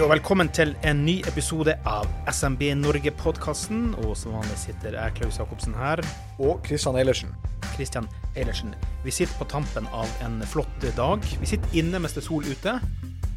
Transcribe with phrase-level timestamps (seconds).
[0.00, 3.90] Hei og velkommen til en ny episode av SMB Norge-podkasten.
[4.00, 6.00] Og som vanlig sitter jeg, Klaus Jacobsen, her.
[6.40, 7.34] Og Kristian Eilertsen.
[7.74, 8.72] Kristian Eilertsen.
[9.04, 11.28] Vi sitter på tampen av en flott dag.
[11.42, 12.78] Vi sitter inne mens det er sol ute.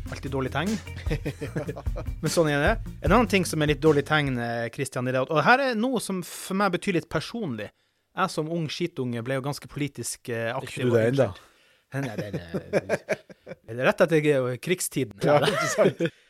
[0.08, 0.72] Alltid dårlig tegn.
[2.24, 2.96] Men sånn er det.
[3.02, 4.40] En annen ting som er litt dårlig tegn,
[4.72, 7.74] Kristian, og det her er noe som for meg betyr litt personlig.
[8.16, 10.86] Jeg som ung skitunge ble jo ganske politisk eh, aktiv.
[10.88, 11.32] Ikke du det ennå?
[11.94, 12.52] Nei, det er,
[13.68, 15.20] det er rett etter krigstiden.
[15.28, 16.08] Ja, ikke sant?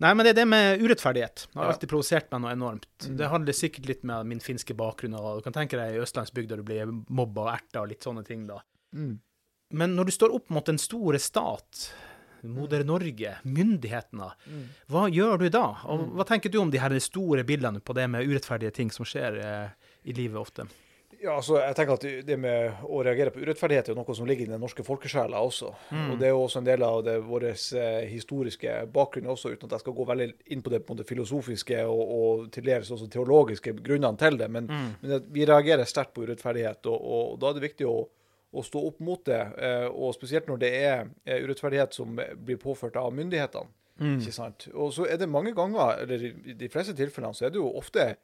[0.00, 1.46] Nei, men det er det med urettferdighet.
[1.52, 1.72] Det har Ja.
[1.74, 2.86] alltid provosert meg noe enormt.
[3.04, 3.16] Mm.
[3.18, 5.14] Det handler sikkert litt med min finske bakgrunn.
[5.18, 8.24] og Du kan tenke deg i østlandsbygda du blir mobba og erta og litt sånne
[8.24, 8.60] ting, da.
[8.94, 9.18] Mm.
[9.72, 11.92] Men når du står opp mot den store stat,
[12.42, 14.64] moder Norge, myndighetene, Mm.
[14.88, 15.76] hva gjør du da?
[15.84, 19.04] Og hva tenker du om de her store bildene på det med urettferdige ting som
[19.04, 19.68] skjer eh,
[20.06, 20.66] i livet ofte?
[21.20, 24.24] Ja, altså, jeg tenker at Det med å reagere på urettferdighet er jo noe som
[24.28, 25.68] ligger i den norske folkesjela også.
[25.92, 26.06] Mm.
[26.14, 29.74] Og Det er jo også en del av vår eh, historiske bakgrunn også, uten at
[29.76, 33.10] jeg skal gå veldig inn på det, på det filosofiske og, og til dels også
[33.12, 34.48] teologiske grunnene til det.
[34.50, 34.88] Men, Mm.
[35.02, 37.98] men at vi reagerer sterkt på urettferdighet, og, og da er det viktig å,
[38.56, 39.42] å stå opp mot det.
[39.60, 43.68] eh, Og spesielt når det er eh, urettferdighet som blir påført av myndighetene.
[44.00, 44.16] Mm.
[44.22, 44.68] Ikke sant?
[44.72, 47.68] Og så er det mange ganger, eller i de fleste tilfellene, så er det jo
[47.76, 48.14] ofte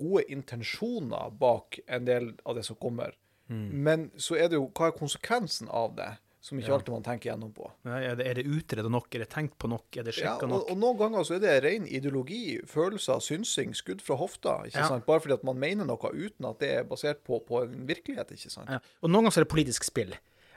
[0.00, 3.14] gode intensjoner bak en del av det som kommer.
[3.48, 6.10] Men så er det jo hva er konsekvensen av det,
[6.44, 6.74] som ikke Ja.
[6.76, 7.70] alltid man tenker gjennom på.
[7.84, 9.14] Ja, Er det, er det utreda nok?
[9.14, 9.84] Er det tenkt på nok?
[9.96, 10.70] Er det sjekka ja, nok?
[10.70, 14.64] og noen ganger så er det ren ideologi, følelser, synsing, skudd fra hofta.
[14.66, 14.88] ikke Ja.
[14.88, 15.06] sant?
[15.06, 18.28] Bare fordi at man mener noe uten at det er basert på, på en virkelighet.
[18.32, 18.68] ikke sant?
[18.68, 18.78] Ja.
[19.02, 20.12] Og noen ganger så er det politisk spill.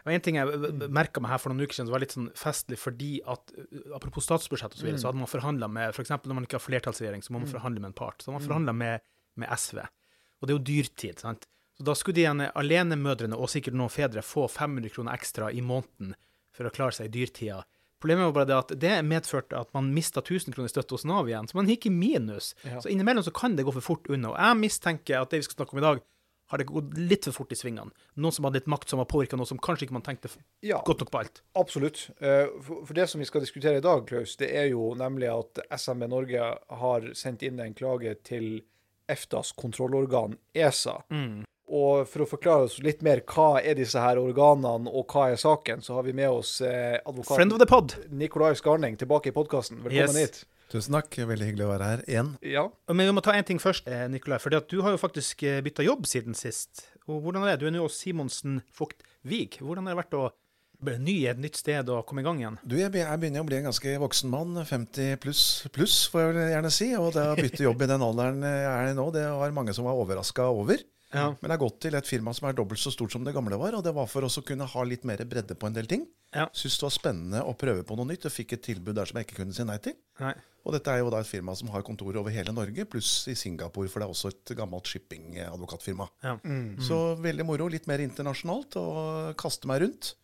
[0.05, 0.47] Og En ting jeg
[0.89, 3.95] merka meg her for noen uker siden, som var litt sånn festlig fordi at uh,
[3.95, 6.07] Apropos statsbudsjett og så, videre, så hadde man forhandla med f.eks.
[6.07, 8.19] For når man ikke har flertallsregjering, så må man forhandle med en part.
[8.23, 9.01] Så man forhandla med,
[9.41, 9.83] med SV.
[10.37, 11.23] Og det er jo dyrtid.
[11.23, 11.47] sant?
[11.77, 15.61] Så da skulle de ene alenemødrene og sikkert noen fedre få 500 kroner ekstra i
[15.61, 16.15] måneden
[16.55, 17.61] for å klare seg i dyrtida.
[18.01, 21.05] Problemet var bare det at det medførte at man mista 1000 kroner i støtte hos
[21.09, 22.51] Nav igjen, så man gikk i minus.
[22.61, 22.81] Ja.
[22.81, 24.35] Så innimellom så kan det gå for fort unna.
[24.35, 26.03] Og jeg mistenker at det vi skal snakke om i dag,
[26.47, 27.91] har det gått litt for fort i svingene.
[28.15, 30.29] Noen som hadde litt makt, som har påvirka noe som kanskje ikke man tenkte
[30.63, 31.41] Ja, godt nok på alt.
[31.59, 32.05] Absolutt.
[32.23, 35.59] Eh, for det som vi skal diskutere i dag, Klaus, det er jo nemlig at
[35.75, 38.61] SMB Norge har sendt inn en klage til
[39.09, 40.97] EFTAs kontrollorgan ESA.
[41.67, 45.39] Og for å forklare oss litt mer hva er disse her organene, og hva er
[45.41, 46.95] saken, så har vi med oss eh,
[47.27, 47.97] Friend advokat.
[48.09, 49.81] Nikolai Skarning tilbake i podkasten.
[49.83, 50.37] Velkommen Yes.
[50.39, 50.45] hit.
[50.71, 51.11] Tusen takk.
[51.27, 52.31] Veldig hyggelig å være her igjen.
[52.43, 52.65] Ja.
[52.91, 54.39] Men vi må ta én ting først, eh, Nikolai.
[54.39, 56.87] For du har jo faktisk bytta jobb siden sist.
[57.07, 57.59] Og hvordan er det?
[57.59, 59.59] Du er nå hos Simonsen Vogt Wiig.
[59.59, 60.31] Hvordan har det vært å
[60.79, 62.59] ny i et nytt sted og komme i gang igjen?
[62.63, 64.59] Du, jeg begynner å bli en ganske voksen mann.
[64.67, 66.91] 50 pluss, pluss får jeg vel gjerne si.
[66.99, 69.75] Og det å bytte jobb i den alderen jeg er i nå, det var mange
[69.77, 70.83] som var overraska over.
[71.13, 71.29] Ja.
[71.39, 73.57] Men jeg har gått til et firma som er dobbelt så stort som det gamle
[73.59, 73.77] var.
[73.77, 76.03] Og det var for oss å kunne ha litt mer bredde på en del ting.
[76.35, 76.49] Ja.
[76.55, 79.19] Syns det var spennende å prøve på noe nytt, og fikk et tilbud der som
[79.19, 79.95] jeg ikke kunne si nei til.
[80.19, 80.35] Nei.
[80.67, 83.37] Og dette er jo da et firma som har kontorer over hele Norge, pluss i
[83.39, 86.09] Singapore, for det er også et gammelt shippingadvokatfirma.
[86.27, 86.33] Ja.
[86.83, 87.69] Så veldig moro.
[87.71, 90.17] Litt mer internasjonalt og kaste meg rundt.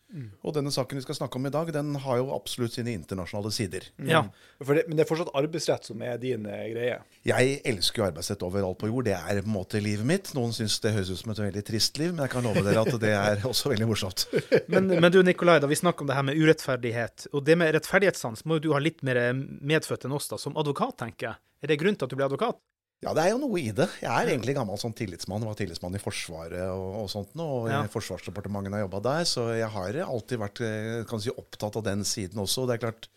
[0.44, 3.50] Og denne saken vi skal snakke om i dag, den har jo absolutt sine internasjonale
[3.54, 3.88] sider.
[4.06, 4.22] ja.
[4.64, 6.98] For det, men det er fortsatt arbeidsrett som er din eh, greie.
[7.26, 9.08] Jeg elsker jo arbeidsrett overalt på jord.
[9.08, 10.30] Det er på en måte livet mitt.
[10.36, 12.84] Noen syns det høres ut som et veldig trist liv, men jeg kan love dere
[12.84, 14.26] at det er også veldig morsomt.
[14.72, 17.74] Men, men du Nikolai, da vi snakker om det her med urettferdighet, og det med
[17.76, 21.40] rettferdighetssans må jo du ha litt mer medfødt enn oss, da, som advokat, tenker jeg.
[21.64, 22.58] Er det grunn til at du ble advokat?
[23.02, 23.88] Ja, det er jo noe i det.
[24.00, 25.44] Jeg er egentlig gammel sånn tillitsmann.
[25.44, 27.82] Var tillitsmann i Forsvaret og, og sånt og Ja.
[27.84, 29.26] i Forsvarsdepartementet har jobba der.
[29.28, 32.64] Så jeg har alltid vært eh, kan si, opptatt av den siden også.
[32.70, 33.08] Det er klart,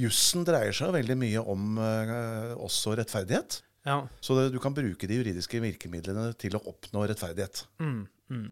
[0.00, 3.60] jussen dreier seg veldig mye om eh, også rettferdighet.
[3.84, 3.98] Ja.
[4.24, 7.66] Så det, du kan bruke de juridiske virkemidlene til å oppnå rettferdighet.
[7.84, 8.46] Mm, mm.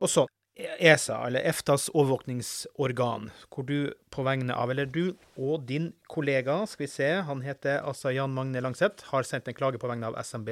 [0.00, 0.28] Og så
[0.60, 6.84] ESA, eller EFTAs overvåkningsorgan, hvor du på vegne av, eller du og din kollega, skal
[6.84, 10.18] vi se, han heter altså Jan Magne Langseth, har sendt en klage på vegne av
[10.20, 10.50] SMB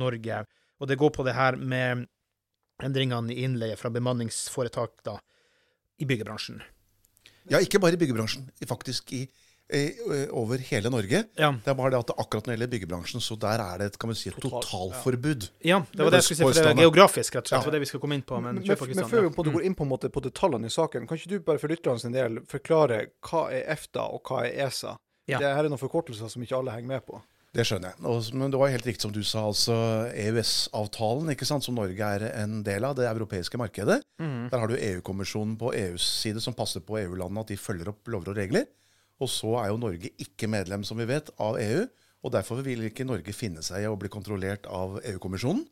[0.00, 0.42] Norge.
[0.80, 2.06] Og det går på det her med
[2.84, 5.16] endringene i innleie fra bemanningsforetak da,
[6.00, 6.60] i byggebransjen.
[7.48, 8.48] Ja, ikke bare i byggebransjen.
[8.66, 9.26] Faktisk i
[10.30, 11.24] over hele Norge.
[11.34, 11.50] Ja.
[11.64, 13.88] Det er bare det at det akkurat når det gjelder byggebransjen, så der er det
[13.90, 15.48] et, kan man si, et Total, totalforbud.
[15.66, 17.56] ja, det var det jeg skulle si, for det er geografisk, rett og slett.
[17.56, 17.62] Ja.
[17.64, 18.40] Det var det vi skal komme inn på.
[18.40, 21.06] Men, Men, men før vi på går inn på, en måte på detaljene i saken,
[21.10, 24.68] kan ikke du bare for lytterne sin del forklare hva er EFTA og hva er
[24.68, 24.94] ESA?
[25.26, 25.40] Ja.
[25.42, 27.18] Det her er noen forkortelser som ikke alle henger med på.
[27.56, 28.04] Det skjønner jeg.
[28.04, 29.74] Og, men det var helt riktig som du sa, altså
[30.12, 34.02] EØS-avtalen, ikke sant, som Norge er en del av, det europeiske markedet.
[34.20, 34.48] Mm.
[34.52, 38.12] Der har du EU-kommisjonen på EUs side som passer på EU-landene at de følger opp
[38.12, 38.66] lover og regler.
[39.22, 41.86] Og så er jo Norge ikke medlem, som vi vet, av EU.
[42.26, 45.64] Og derfor vil ikke Norge finne seg i å bli kontrollert av EU-kommisjonen.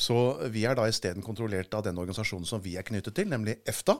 [0.00, 0.16] Så
[0.50, 3.98] vi er da isteden kontrollert av den organisasjonen som vi er knyttet til, nemlig EFTA.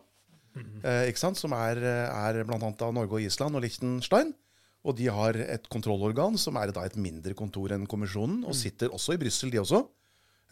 [0.56, 1.38] Eh, ikke sant?
[1.38, 1.78] Som er,
[2.08, 2.58] er bl.a.
[2.58, 4.32] av Norge og Island og Liechtenstein.
[4.86, 8.92] Og de har et kontrollorgan som er da et mindre kontor enn kommisjonen, og sitter
[8.94, 9.82] også i Brussel, de også.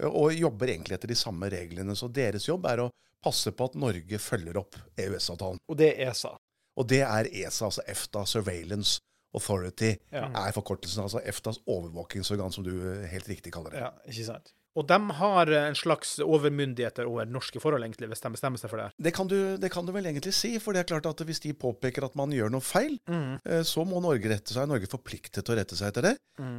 [0.02, 1.96] eh, Og jobber egentlig etter de samme reglene.
[1.96, 2.90] Så deres jobb er å
[3.24, 5.62] passe på at Norge følger opp EØS-avtalen.
[5.70, 6.34] Og det er ESA.
[6.76, 9.00] Og det er ESA, altså EFTA Surveillance
[9.34, 10.28] Authority, Ja.
[10.30, 11.02] er forkortelsen.
[11.02, 13.80] Altså EFTAs overvåkingsorgan, som du eh, helt riktig kaller det.
[13.82, 14.52] Ja, ikke sant?
[14.74, 18.82] Og de har en slags overmyndigheter over norske forhold, egentlig, hvis de bestemmer seg for
[18.82, 18.88] det.
[19.06, 21.38] Det kan, du, det kan du vel egentlig si, for det er klart at hvis
[21.44, 23.62] de påpeker at man gjør noe feil, mm.
[23.62, 24.64] så må Norge rette seg.
[24.64, 26.14] Er Norge forpliktet til å rette seg etter det.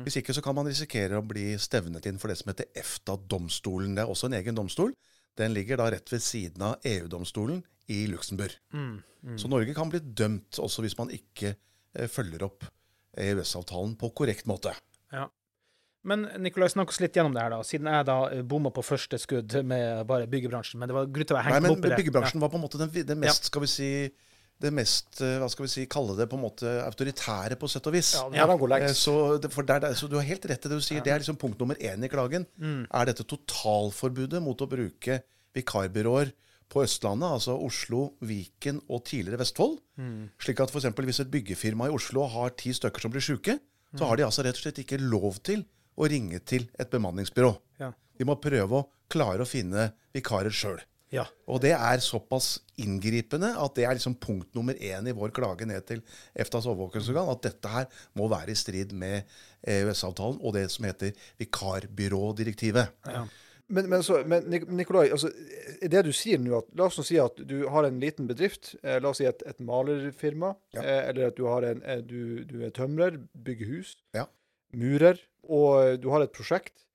[0.08, 3.98] Hvis ikke så kan man risikere å bli stevnet inn for det som heter EFTA-domstolen.
[4.00, 4.96] Det er også en egen domstol.
[5.36, 8.56] Den ligger da rett ved siden av EU-domstolen i Luxembourg.
[9.40, 12.68] Så Norge kan bli dømt også hvis man ikke eh, følger opp
[13.18, 14.74] EØS-avtalen på korrekt måte.
[15.14, 15.26] Ja.
[16.06, 17.64] Men Nikolai, snakk oss litt gjennom det her, da.
[17.66, 20.78] Siden jeg da eh, bomma på første skudd med bare byggebransjen.
[20.82, 22.00] Men det var grunn til å være henge meg opp i det.
[22.04, 23.90] byggebransjen var på en måte den, det mest, skal vi si
[24.62, 27.90] det mest, eh, hva skal vi si, kalle det på en måte autoritære, på sett
[27.90, 28.14] og vis.
[28.16, 28.40] Ja, det
[28.86, 28.94] Eh.
[28.96, 31.04] Så, det, for der, der, så du har helt rett i det du sier.
[31.04, 32.46] Det er liksom punkt nummer én i klagen.
[32.62, 32.86] Mm.
[32.88, 35.24] Er dette totalforbudet mot å bruke
[35.58, 36.32] vikarbyråer
[36.72, 39.78] på Østlandet, altså Oslo, Viken og tidligere Vestfold?
[40.02, 40.32] Mm.
[40.42, 40.90] Slik at f.eks.
[41.08, 43.60] hvis et byggefirma i Oslo har ti stykker som blir sjuke,
[43.96, 45.64] så har de altså rett og slett ikke lov til
[45.96, 47.54] å ringe til et bemanningsbyrå.
[47.80, 47.94] Ja.
[48.20, 50.82] De må prøve å klare å finne vikarer sjøl.
[51.14, 51.24] Ja.
[51.48, 55.68] Og det er såpass inngripende at det er liksom punkt nummer én i vår klage
[55.70, 56.02] ned til
[56.34, 57.88] EFTAs overvåkingsorgan, at dette her
[58.18, 59.24] må være i strid med
[59.62, 63.06] EØS-avtalen og det som heter vikarbyrådirektivet.
[63.68, 64.46] Men, men, så, men
[64.78, 65.32] Nikolai, altså,
[65.82, 68.76] det du sier nå at La oss nå si at du har en liten bedrift.
[68.84, 70.52] Eh, la oss si et, et malerfirma.
[70.78, 70.84] Ja.
[70.84, 73.18] Eh, eller at du, har en, eh, du, du er tømrer,
[73.48, 74.28] bygger hus, Ja.
[74.76, 75.18] murer.
[75.50, 76.86] Og du har et prosjekt.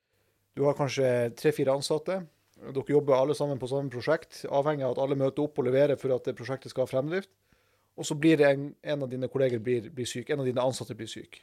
[0.59, 2.21] Du har kanskje tre-fire ansatte.
[2.61, 5.97] Dere jobber alle sammen på samme prosjekt, avhengig av at alle møter opp og leverer
[5.99, 7.31] for at det prosjektet skal ha fremdrift.
[7.99, 10.95] Og så blir en, en av dine kolleger blir, blir syk, en av dine ansatte
[10.99, 11.41] blir syk.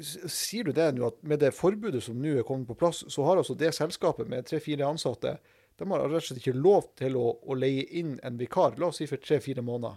[0.00, 3.24] Sier du det nå, at med det forbudet som nå er kommet på plass, så
[3.26, 5.38] har altså det selskapet med tre-fire ansatte
[5.78, 8.88] de har rett og slett ikke lov til å, å leie inn en vikar, la
[8.90, 9.94] oss si for tre-fire måneder.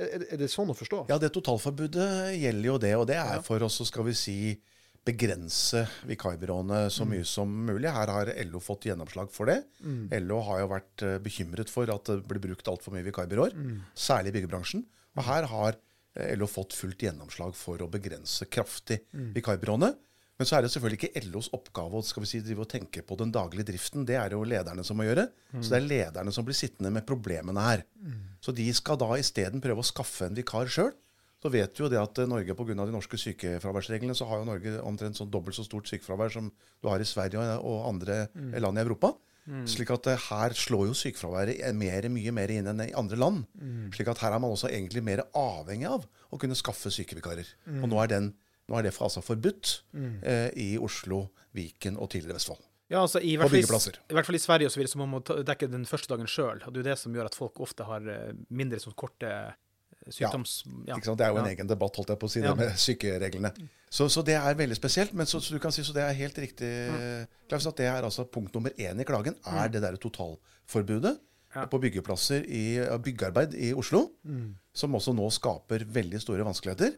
[0.00, 1.02] Er, er- det sånn å forstå?
[1.10, 2.06] Ja, det totalforbudet
[2.38, 4.36] gjelder jo det, og det er for oss skal vi si
[5.08, 7.88] begrense vikarbyråene så mye som mulig.
[7.92, 9.58] Her har LO fått gjennomslag for det.
[10.20, 13.54] LO har jo vært eh, bekymret for at det blir brukt altfor mye vikarbyråer,
[13.96, 14.84] særlig i byggebransjen.
[15.16, 15.78] Og her har
[16.36, 19.00] LO fått fullt gjennomslag for å begrense kraftig
[19.34, 19.94] vikarbyråene.
[20.38, 23.02] Men så er det selvfølgelig ikke LOs oppgave å skal vi si, drive og tenke
[23.02, 24.04] på den daglige driften.
[24.06, 25.24] Det er det jo lederne som må gjøre.
[25.58, 27.82] Så det er lederne som blir sittende med problemene her.
[28.40, 30.92] Så de skal da isteden prøve å skaffe en vikar sjøl.
[31.42, 32.74] Så vet vi jo det at eh, Norge pga.
[32.74, 36.48] de norske sykefraværsreglene så har jo Norge omtrent sånn dobbelt så stort sykefravær som
[36.82, 39.12] du har i Sverige og- og andre land i Europa.
[39.70, 43.44] Slik at eh, her slår jo sykefraværet mer, mye mer inn enn i andre land.
[43.96, 47.48] Slik at her er man også egentlig mer avhengig av å kunne skaffe sykevikarer.
[47.82, 48.34] Og nå er, den,
[48.68, 49.78] nå er det for- altså forbudt
[50.22, 52.60] eh, i Oslo, Viken og tidligere Vestfold.
[52.88, 53.60] Ja, altså i hvert, fall,
[54.08, 56.08] i hvert fall i Sverige og så, videre, så må man ta- dekke den første
[56.14, 56.58] dagen sjøl.
[56.64, 59.32] Det er jo det som gjør at folk ofte har eh, mindre sånn korte
[60.14, 60.64] sykdoms...
[60.86, 60.96] Ja.
[61.04, 61.18] Sant?
[61.18, 61.52] Det er jo en Ja.
[61.56, 62.54] egen debatt, holdt jeg på å si, Ja.
[62.54, 63.52] det med sykereglene.
[63.90, 65.12] Så, så det er veldig spesielt.
[65.14, 66.70] Men så, så du kan si, så det er helt riktig,
[67.48, 71.18] Klaus, at det er altså punkt nummer én i klagen, er det derre totalforbudet
[71.54, 71.64] Ja.
[71.66, 74.10] på byggeplasser i byggearbeid i Oslo,
[74.74, 76.92] som også nå skaper veldig store vanskeligheter.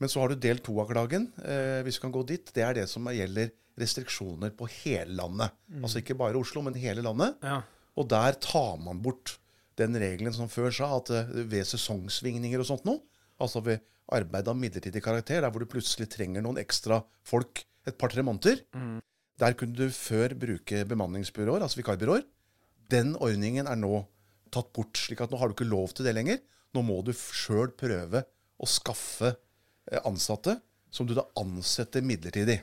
[0.00, 2.50] Men så har du del to av klagen, eh, hvis vi kan gå dit.
[2.52, 5.50] Det er det som gjelder restriksjoner på hele landet.
[5.82, 7.36] Altså ikke bare Oslo, men hele landet.
[7.42, 7.62] Ja.
[7.96, 9.38] Og der tar man bort
[9.80, 13.02] den regelen som før sa at eh, ved sesongsvingninger og sånt noe,
[13.42, 13.82] altså ved
[14.14, 18.60] arbeid av midlertidig karakter, der hvor du plutselig trenger noen ekstra folk et par-tre måneder,
[19.40, 22.22] der kunne du før bruke bemanningsbyråer, altså vikarbyråer.
[22.92, 24.04] Den ordningen er nå
[24.54, 26.38] tatt bort, slik at nå har du ikke lov til det lenger.
[26.76, 28.22] Nå må du sjøl prøve
[28.60, 30.58] å skaffe eh, ansatte
[30.94, 32.60] som du da ansetter midlertidig.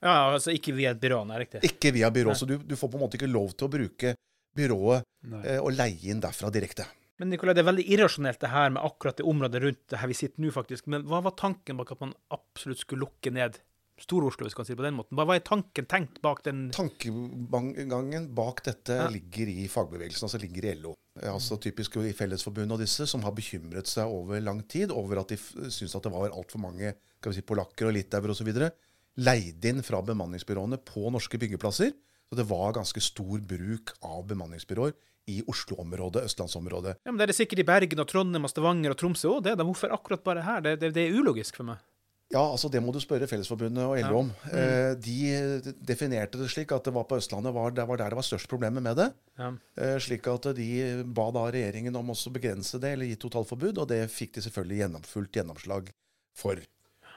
[0.00, 1.62] ja, altså ikke via et byrå, nei, riktig.
[1.68, 2.34] Ikke via byrå.
[2.34, 4.14] Så du, du får på en måte ikke lov til å bruke
[4.56, 5.04] byrået
[5.44, 6.86] eh, og leie inn derfra direkte.
[7.20, 10.08] Men Nikolai, det er veldig irrasjonelt det her med akkurat det området rundt det her
[10.08, 10.86] vi sitter nå, faktisk.
[10.88, 13.58] Men hva var tanken bak at man absolutt skulle lukke ned
[14.00, 15.18] Stor-Oslo, hvis man kan si det på den måten?
[15.18, 19.08] Hva er tanken tenkt bak den Tankegangen bak dette Ja.
[19.12, 20.94] ligger i fagbevegelsen, altså ligger i LO.
[21.20, 25.28] Altså Typisk i Fellesforbundet og disse, som har bekymret seg over lang tid over at
[25.28, 28.70] de syns at det var altfor mange skal vi si, polakker og litauere osv.
[29.20, 31.92] leid inn fra bemanningsbyråene på norske byggeplasser.
[32.30, 34.92] Så det var ganske stor bruk av bemanningsbyråer
[35.30, 36.96] i Oslo-området, østlandsområdet.
[37.04, 39.50] Ja, men Det er det sikkert i Bergen og Trondheim og Stavanger og Tromsø òg.
[39.58, 40.60] Hvorfor akkurat bare her?
[40.64, 41.82] Det, det, det er ulogisk for meg.
[42.30, 44.28] Ja, altså det må du spørre Fellesforbundet og LO om.
[44.46, 44.52] Mm.
[44.54, 48.18] Eh, De definerte det slik at det var på Østlandet var, det var der det
[48.20, 49.08] var størst problemer med det.
[49.40, 49.48] Ja.
[49.74, 50.68] Eh, Slik at de
[51.10, 54.44] ba da regjeringen om også å begrense det, eller gi totalforbud, og det fikk de
[54.46, 55.90] selvfølgelig gjennomfullt gjennomslag
[56.38, 56.62] for.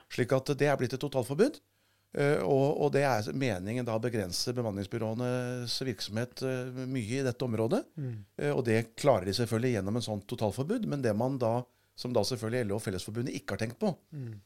[0.09, 1.61] Slik at det er blitt et totalforbud.
[2.13, 7.45] Eh, Og, og det er meningen da å begrense bemanningsbyråenes virksomhet eh, mye i dette
[7.47, 7.83] området.
[7.97, 8.13] Mm.
[8.53, 11.55] Og det klarer de selvfølgelig gjennom en sånn totalforbud, men det man da,
[11.97, 13.91] som da selvfølgelig LO og Fellesforbundet ikke har tenkt på,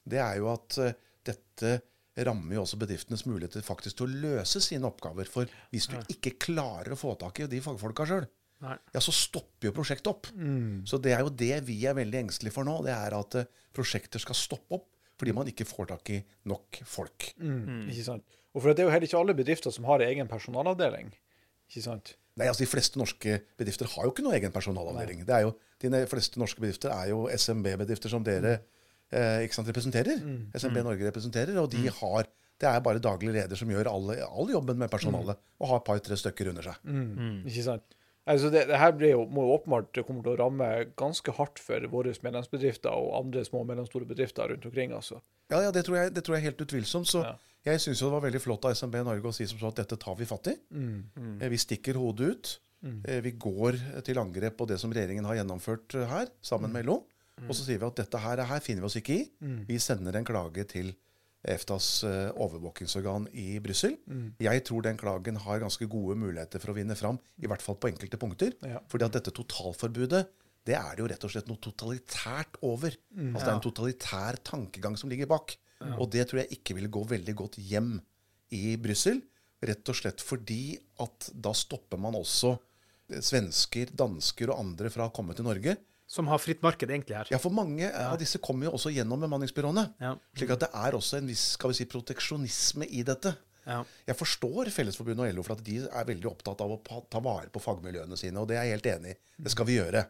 [0.08, 0.96] det er jo at eh,
[1.28, 1.78] dette
[2.26, 5.28] rammer jo også bedriftenes muligheter faktisk til å løse sine oppgaver.
[5.30, 8.26] For hvis du ikke klarer å få tak i de fagfolka sjøl,
[8.90, 10.32] ja, så stopper jo prosjektet opp.
[10.90, 12.80] Så det er jo det vi er veldig engstelige for nå.
[12.88, 16.80] Det er at eh, prosjekter skal stoppe opp fordi man ikke får tak i nok
[16.86, 17.32] folk.
[17.42, 17.88] Mm.
[17.92, 18.40] Ikke sant?
[18.54, 21.12] Og for det er jo heller ikke alle bedrifter som har egen personalavdeling.
[21.70, 22.16] Ikke sant?
[22.38, 25.26] Nei, altså De fleste norske bedrifter har jo ikke noe egen personalavdeling.
[25.28, 28.60] Det er jo, De fleste norske bedrifter er jo SMB-bedrifter som dere
[29.12, 30.22] eh, ikke sant, representerer.
[30.58, 34.50] SMB Norge representerer, og de har det er bare daglig leder som gjør alle, all
[34.50, 36.80] jobben med personalet, og har et par-tre stykker under seg.
[37.46, 37.97] Ikke sant?
[38.28, 40.68] Altså det, det her blir jo, må jo åpenbart kommer til å ramme
[41.00, 44.92] ganske hardt for våre medlemsbedrifter og andre små og mellomstore bedrifter rundt omkring.
[44.92, 45.22] altså.
[45.50, 47.08] Ja, ja det, tror jeg, det tror jeg er helt utvilsomt.
[47.08, 47.36] Så Ja.
[47.72, 49.98] jeg syns det var veldig flott av SMB Norge å si som så at dette
[49.98, 50.58] tar vi fatt i.
[50.76, 52.60] Eh, Vi stikker hodet ut.
[52.84, 53.02] Mm.
[53.24, 57.04] Vi går til angrep på det som regjeringen har gjennomført eh, her, sammen med LO.
[57.48, 59.32] Og så sier vi at dette her, her finner vi oss ikke i.
[59.70, 60.92] Vi sender en klage til
[61.54, 63.96] EFTAs eh, overvåkingsorgan i Brussel.
[64.44, 67.80] Jeg tror den klagen har ganske gode muligheter for å vinne fram, i hvert fall
[67.80, 68.58] på enkelte punkter.
[68.68, 68.82] Ja.
[68.92, 70.26] Fordi at dette totalforbudet,
[70.68, 72.92] det er det jo rett og slett noe totalitært over.
[73.16, 75.56] Altså det er en totalitær tankegang som ligger bak.
[75.98, 77.98] Og det tror jeg ikke vil gå veldig godt hjem
[78.56, 79.22] i Brussel.
[79.64, 85.08] Rett og slett fordi at da stopper man også eh, svensker, dansker og andre fra
[85.08, 85.78] å komme til Norge.
[86.08, 87.28] Som har fritt marked egentlig her.
[87.34, 89.84] Ja, for mange av disse kommer jo også gjennom bemanningsbyråene.
[90.00, 90.14] Ja.
[90.40, 93.34] Slik at det er også en viss skal vi si, proteksjonisme i dette.
[93.68, 93.82] Ja.
[94.08, 97.52] Jeg forstår Fellesforbundet og LO for at de er veldig opptatt av å ta vare
[97.52, 99.20] på fagmiljøene sine, og det er jeg helt enig i.
[99.44, 100.06] Det skal vi gjøre.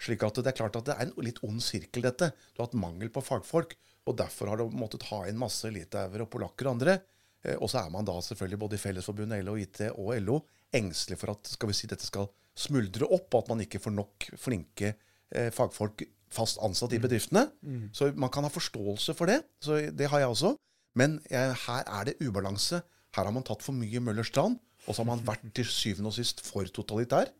[0.00, 2.30] Slik at det er klart at det er en litt ond sirkel, dette.
[2.54, 3.74] Du har hatt mangel på fagfolk,
[4.06, 7.00] og derfor har du måttet ha inn masse litauere og polakker og andre.
[7.42, 10.38] Eh, Og så er man da selvfølgelig både i Fellesforbundet, LO, IT og LO
[10.72, 13.98] engstelig for at skal vi si, dette skal smuldre opp, og at man ikke får
[13.98, 14.94] nok flinke
[15.34, 17.48] eh, fagfolk fast ansatt i bedriftene.
[17.92, 19.40] Så man kan ha forståelse for det.
[19.60, 20.54] Så det har jeg også.
[20.94, 22.82] Men jeg, her er det ubalanse.
[23.16, 24.58] Her har man tatt for mye Møllers tran.
[24.86, 27.32] Og så har man vært til syvende og sist for totalitær.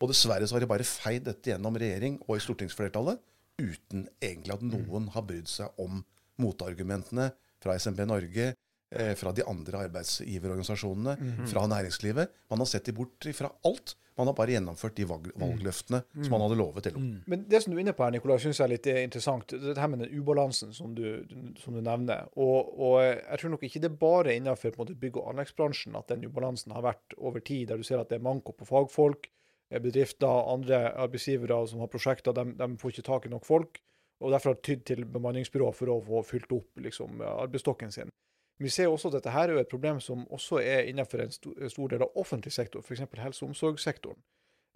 [0.00, 3.18] Og dessverre så har de bare feid dette gjennom regjering og i stortingsflertallet
[3.58, 5.98] uten egentlig at noen har brydd seg om
[6.38, 8.52] motargumentene fra SMB Norge,
[8.94, 11.16] eh, fra de andre arbeidsgiverorganisasjonene,
[11.50, 12.30] fra næringslivet.
[12.50, 13.96] Man har sett de bort fra alt.
[14.18, 16.22] Man har bare gjennomført de valgløftene mm.
[16.24, 17.02] som man hadde lovet LO.
[17.30, 19.54] Men det som du er inne på her, Nikolai, syns jeg er litt interessant.
[19.54, 21.04] Dette her med den ubalansen som du,
[21.62, 22.26] som du nevner.
[22.34, 25.30] Og, og jeg tror nok ikke det er bare innenfor på en måte, bygg- og
[25.32, 28.56] anleggsbransjen at den ubalansen har vært over tid, der du ser at det er manko
[28.58, 29.30] på fagfolk.
[29.68, 33.78] Bedrifter og andre arbeidsgivere som har prosjekter, de, de får ikke tak i nok folk.
[34.18, 38.10] Og derfor har tydd til bemanningsbyrå for å få fylt opp liksom, arbeidsstokken sin.
[38.58, 41.32] Men vi ser også at dette her er et problem som også er innenfor en
[41.32, 43.06] stor, del av offentlig sektor, f.eks.
[43.22, 44.18] helse- og omsorgssektoren.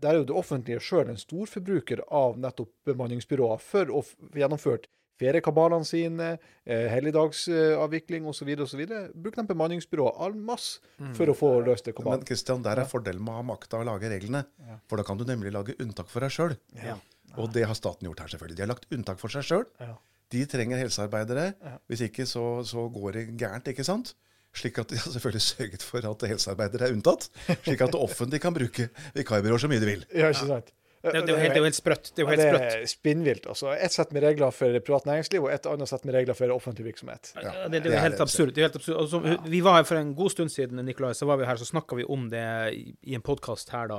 [0.02, 4.88] Der er jo det offentlige sjøl en storforbruker av nettopp bemanningsbyråer for å få gjennomført
[5.22, 6.28] feriekabalene sine,
[6.64, 8.50] eh, helligdagsavvikling osv.
[8.64, 8.82] osv.
[9.14, 10.80] Bruk de bemanningsbyråer all masse
[11.14, 12.24] for å få løst det Men.
[12.26, 14.44] Kristian, der er fordelen med å ha makta å lage reglene.
[14.88, 16.56] For da kan du nemlig lage unntak for deg sjøl.
[16.82, 16.98] Ja.
[17.38, 18.56] Og det har staten gjort her, selvfølgelig.
[18.56, 19.66] De har lagt unntak for seg sjøl.
[19.80, 19.96] Ja.
[20.32, 21.52] De trenger helsearbeidere.
[21.60, 21.78] Ja.
[21.90, 24.14] Hvis ikke så, så går det gærent, ikke sant?
[24.56, 27.30] Slik at de har selvfølgelig sørget for at helsearbeidere er unntatt.
[27.64, 30.06] Slik at det offentlige kan bruke vikarbyråer så mye de vil.
[30.12, 30.72] Ja, ikke sant?
[31.02, 32.08] Det, det, er jo helt, det er jo helt sprøtt.
[32.14, 33.46] Det er det er spinnvilt.
[33.50, 33.72] altså.
[33.74, 36.86] Ett sett med regler for privat næringsliv, og et annet sett med regler for offentlig
[36.92, 37.32] virksomhet.
[37.42, 38.52] Ja, det, det er jo helt absurd.
[38.54, 39.00] Det er helt absurd.
[39.00, 41.66] Altså, vi var her for en god stund siden, Nikolai, så var vi her, så
[41.66, 42.44] snakka vi om det
[42.78, 43.98] i, i en podkast her, da.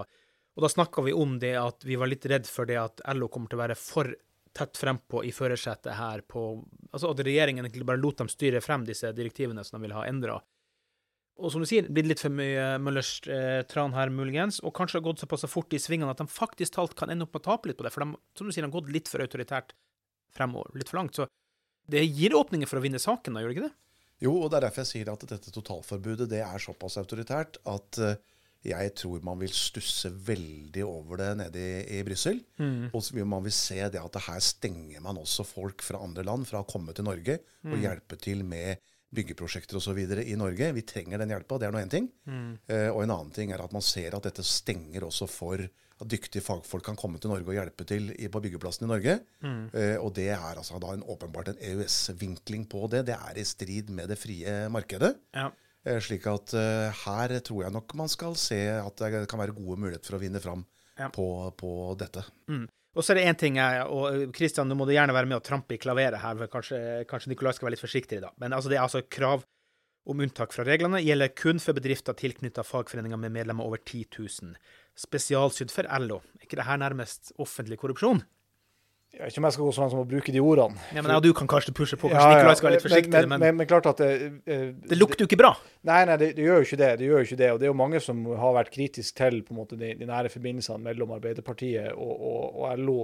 [0.56, 3.28] Og da snakka vi om det at vi var litt redd for det at LO
[3.34, 4.14] kommer til å være for
[4.54, 6.44] tett frempå i førersetet her på
[6.94, 10.04] Altså at regjeringen egentlig bare lot dem styre frem disse direktivene som de vil ha
[10.06, 10.36] endra.
[11.42, 14.60] Og som du sier, blitt litt for mye Møllers eh, tran her, muligens.
[14.62, 17.34] Og kanskje har gått såpass fort i svingene at de faktisk talt kan ende opp
[17.34, 17.94] med å tape litt på det.
[17.96, 19.74] For de, som du sier, har gått litt for autoritært
[20.38, 21.18] fremover, litt for langt.
[21.18, 21.26] Så
[21.90, 23.76] det gir åpninger for å vinne saken, da, gjør det ikke det?
[24.24, 28.00] Jo, og det er derfor jeg sier at dette totalforbudet det er såpass autoritært at
[28.00, 28.22] eh,
[28.64, 32.40] jeg tror man vil stusse veldig over det nede i, i Brussel.
[32.94, 36.24] Og så vil man vil se det at her stenger man også folk fra andre
[36.24, 38.80] land fra å komme til Norge og hjelpe til med
[39.14, 40.00] byggeprosjekter osv.
[40.24, 40.72] i Norge.
[40.74, 42.10] Vi trenger den hjelpa, det er nå én ting.
[42.66, 46.10] Eh, og en annen ting er at man ser at dette stenger også for at
[46.10, 49.20] dyktige fagfolk kan komme til Norge og hjelpe til i, på byggeplassen i Norge.
[49.78, 53.06] Eh, og det er altså da en, åpenbart en EØS-vinkling på det.
[53.12, 55.14] Det er i strid med det frie markedet.
[55.36, 55.52] Ja.
[55.86, 59.56] Eh, Slik at eh, her tror jeg nok man skal se at det kan være
[59.58, 60.66] gode muligheter for å vinne fram
[61.00, 61.10] Ja.
[61.10, 61.26] på,
[61.58, 62.24] på dette.
[62.94, 63.56] Og så er det én ting
[63.90, 66.80] Og Kristian, nå må du gjerne være med og trampe i klaveret her, for kanskje,
[67.10, 68.36] kanskje Nikolai skal være litt forsiktig i dag.
[68.38, 69.42] Men altså, det er altså krav
[70.06, 74.54] om unntak fra reglene gjelder kun for bedrifter tilknyttet fagforeninger med medlemmer over 10 000.
[75.00, 76.20] Spesialsydd for LO.
[76.38, 78.22] Er ikke det her nærmest offentlig korrupsjon?
[79.14, 80.86] Jeg vet ikke om jeg skal gå så langt som å bruke de ordene.
[80.90, 82.38] Ja, men ja, Du kan kanskje pushe på, kanskje Ja.
[82.40, 85.22] Nikolai skal være litt forsiktig, men, men, men, men, klart at det, uh, det lukter
[85.22, 85.52] jo ikke bra.
[85.86, 86.90] Nei, nei, det, det gjør jo ikke det.
[86.98, 87.50] det gjør jo ikke det.
[87.54, 90.08] Og det er jo mange som har vært kritisk til på en måte, de, de
[90.10, 92.98] nære forbindelsene mellom Arbeiderpartiet og, og, og LO.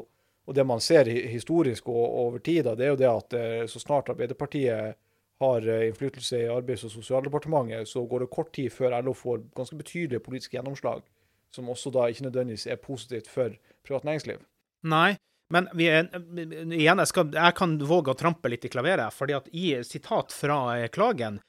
[0.49, 3.37] Og det man ser historisk og, og over tid, da, det er jo det at
[3.37, 4.97] eh, så snart Arbeiderpartiet
[5.39, 9.77] har innflytelse i Arbeids- og sosialdepartementet, så går det kort tid før LO får ganske
[9.77, 11.05] betydelige politiske gjennomslag,
[11.53, 13.53] som også da ikke nødvendigvis er positivt for
[13.85, 14.41] privat næringsliv.
[14.83, 15.13] Nei,
[15.53, 19.37] men vi er, igjen, jeg, skal, jeg kan våge å trampe litt i klaveret, fordi
[19.37, 21.39] at i sitat fra eh, klagen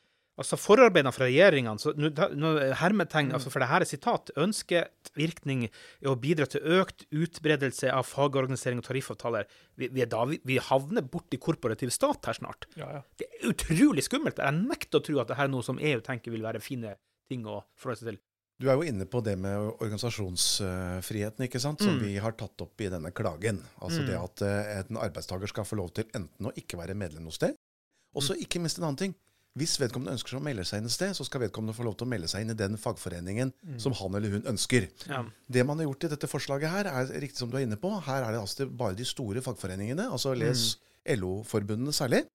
[0.41, 1.27] Altså forarbeidene fra
[2.17, 4.31] da- nå- Hermetegn, altså for det her er sitat.
[4.41, 9.45] Ønsket virkning er å bidra til økt utbredelse av fagorganisering og tariffavtaler.
[9.77, 12.65] Vi, vi, da, vi, vi havner borti korporativ stat her snart.
[12.81, 13.03] Ja, ja.
[13.21, 14.41] Det er utrolig skummelt.
[14.41, 16.95] Jeg nekter å tro at det her er noe som EU tenker vil være fine
[17.29, 18.21] ting å forholde seg til.
[18.61, 22.01] Du er jo inne på det med organisasjonsfriheten, ikke sant, som Mm.
[22.05, 23.63] vi har tatt opp i denne klagen.
[23.81, 27.25] Altså det at eh, en arbeidstaker skal få lov til enten å ikke være medlem
[27.25, 27.55] noe sted,
[28.15, 29.15] og så ikke minst en annen ting.
[29.59, 32.07] Hvis vedkommende ønsker å melde seg inn et sted, så skal vedkommende få lov til
[32.07, 34.87] å melde seg inn i den fagforeningen som han eller hun ønsker.
[35.09, 35.25] Ja.
[35.51, 37.91] Det man har gjort i dette forslaget her, er riktig som du er inne på.
[38.07, 42.27] Her er det altså bare de store fagforeningene, altså les LO-forbundene særlig.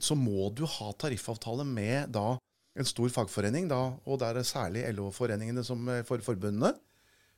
[0.00, 2.38] Så må du ha tariffavtale med da
[2.78, 6.72] en stor fagforening, da, og det er særlig LO-foreningene som eh, for forbundene,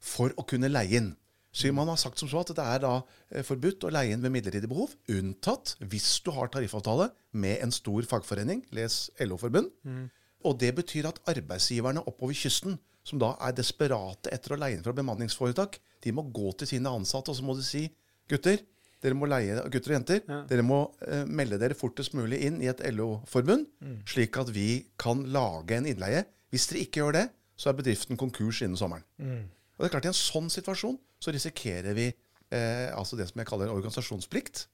[0.04, 1.12] for å kunne leie inn.
[1.54, 2.94] Så man har sagt som så at det er da
[3.30, 7.74] eh, forbudt å leie inn ved midlertidig behov, unntatt hvis du har tariffavtale med en
[7.74, 9.70] stor fagforening, les LO-forbund.
[10.44, 14.84] Og det betyr at arbeidsgiverne oppover kysten, som da er desperate etter å leie inn
[14.84, 17.86] fra bemanningsforetak, de må gå til sine ansatte og så må de si
[18.30, 18.60] gutter,
[19.04, 22.70] dere må leie, gutter og jenter, dere må eh, melde dere fortest mulig inn i
[22.72, 23.66] et LO-forbund,
[24.08, 24.68] slik at vi
[25.00, 26.24] kan lage en innleie.
[26.54, 27.26] Hvis dere ikke gjør det,
[27.60, 29.04] så er bedriften konkurs innen sommeren.
[29.76, 33.40] Og det er klart I en sånn situasjon så risikerer vi eh, altså det som
[33.42, 34.66] jeg kaller organisasjonsplikt.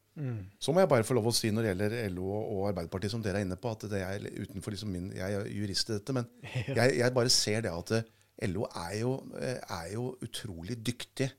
[0.61, 3.23] Så må jeg bare få lov å si når det gjelder LO og Arbeiderpartiet, som
[3.25, 6.13] dere er inne på, at det er utenfor liksom min Jeg er jurist i dette,
[6.17, 6.27] men
[6.79, 8.09] jeg, jeg bare ser det at eh,
[8.51, 11.31] LO er jo, eh, er jo utrolig dyktig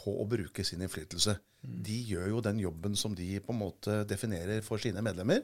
[0.00, 1.36] på å bruke sin innflytelse.
[1.66, 5.42] De gjør jo den jobben som de på en måte definerer for sine medlemmer.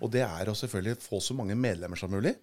[0.00, 2.34] Og det er å selvfølgelig få så mange medlemmer som mulig,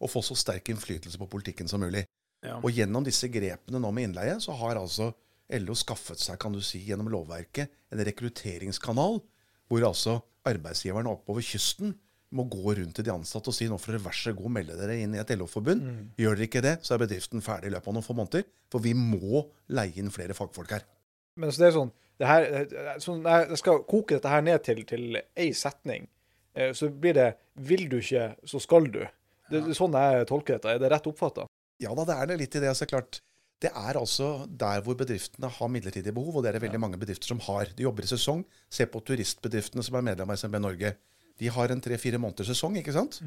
[0.00, 2.04] og få så sterk innflytelse på politikken som mulig.
[2.44, 2.58] Ja.
[2.60, 5.10] Og gjennom disse grepene nå med innleie, så har altså
[5.60, 9.18] LO skaffet seg, kan du si, gjennom lovverket, en rekrutteringskanal,
[9.70, 11.92] hvor altså arbeidsgiverne oppover kysten
[12.36, 14.76] må gå rundt til de ansatte og si nå får dere vær så god melde
[14.78, 15.82] dere inn i et LO-forbund.
[16.20, 18.46] Gjør dere ikke det, så er bedriften ferdig i løpet av noen få måneder.
[18.70, 19.42] For vi må
[19.74, 20.86] leie inn flere fagfolk her.
[21.40, 21.90] Men så det er sånn,
[22.20, 22.46] det her,
[23.00, 26.06] sånn jeg skal koke dette her ned til, til ei setning.
[26.54, 29.08] Eh, Så blir det 'vil du ikke, så skal du'.
[29.50, 30.68] Det, det er sånn jeg tolker dette.
[30.74, 31.46] Er det rett oppfatta?
[31.80, 32.74] Ja da, det er det litt i det.
[32.76, 33.20] Så klart,
[33.60, 36.98] det er altså der hvor bedriftene har midlertidige behov, og det er det veldig mange
[37.00, 37.66] bedrifter som har.
[37.76, 38.44] De jobber i sesong.
[38.70, 40.94] Se på turistbedriftene som er medlem av SMB Norge.
[41.40, 43.20] De har en tre-fire måneders sesong, ikke sant?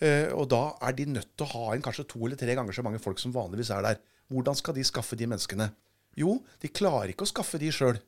[0.00, 2.72] Eh, og da er de nødt til å ha inn kanskje to eller tre ganger
[2.76, 3.96] så mange folk som vanligvis er der.
[4.30, 5.70] Hvordan skal de skaffe de menneskene?
[6.16, 7.98] Jo, de klarer ikke å skaffe de sjøl.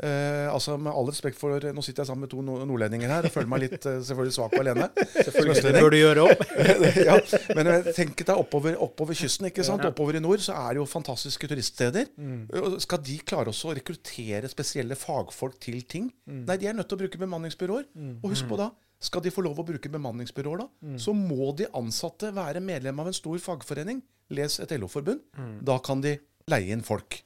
[0.00, 3.34] Eh, altså Med all respekt for Nå sitter jeg sammen med to nordlendinger her og
[3.34, 4.86] føler meg litt eh, selvfølgelig svak og alene.
[4.96, 6.44] Selvfølgelig, det bør du gjøre opp.
[7.08, 7.16] ja,
[7.58, 9.84] men eh, tenk deg oppover, oppover kysten, ikke sant?
[9.88, 12.08] Oppover i nord så er det jo fantastiske turiststeder.
[12.16, 12.46] Mm.
[12.80, 16.08] Skal de klare også å rekruttere spesielle fagfolk til ting?
[16.30, 17.90] Nei, de er nødt til å bruke bemanningsbyråer.
[18.22, 21.68] Og husk på da, skal de få lov å bruke bemanningsbyråer da, så må de
[21.76, 24.00] ansatte være medlem av en stor fagforening.
[24.32, 25.22] Les et LO-forbund.
[25.66, 26.16] Da kan de
[26.48, 27.20] leie inn folk.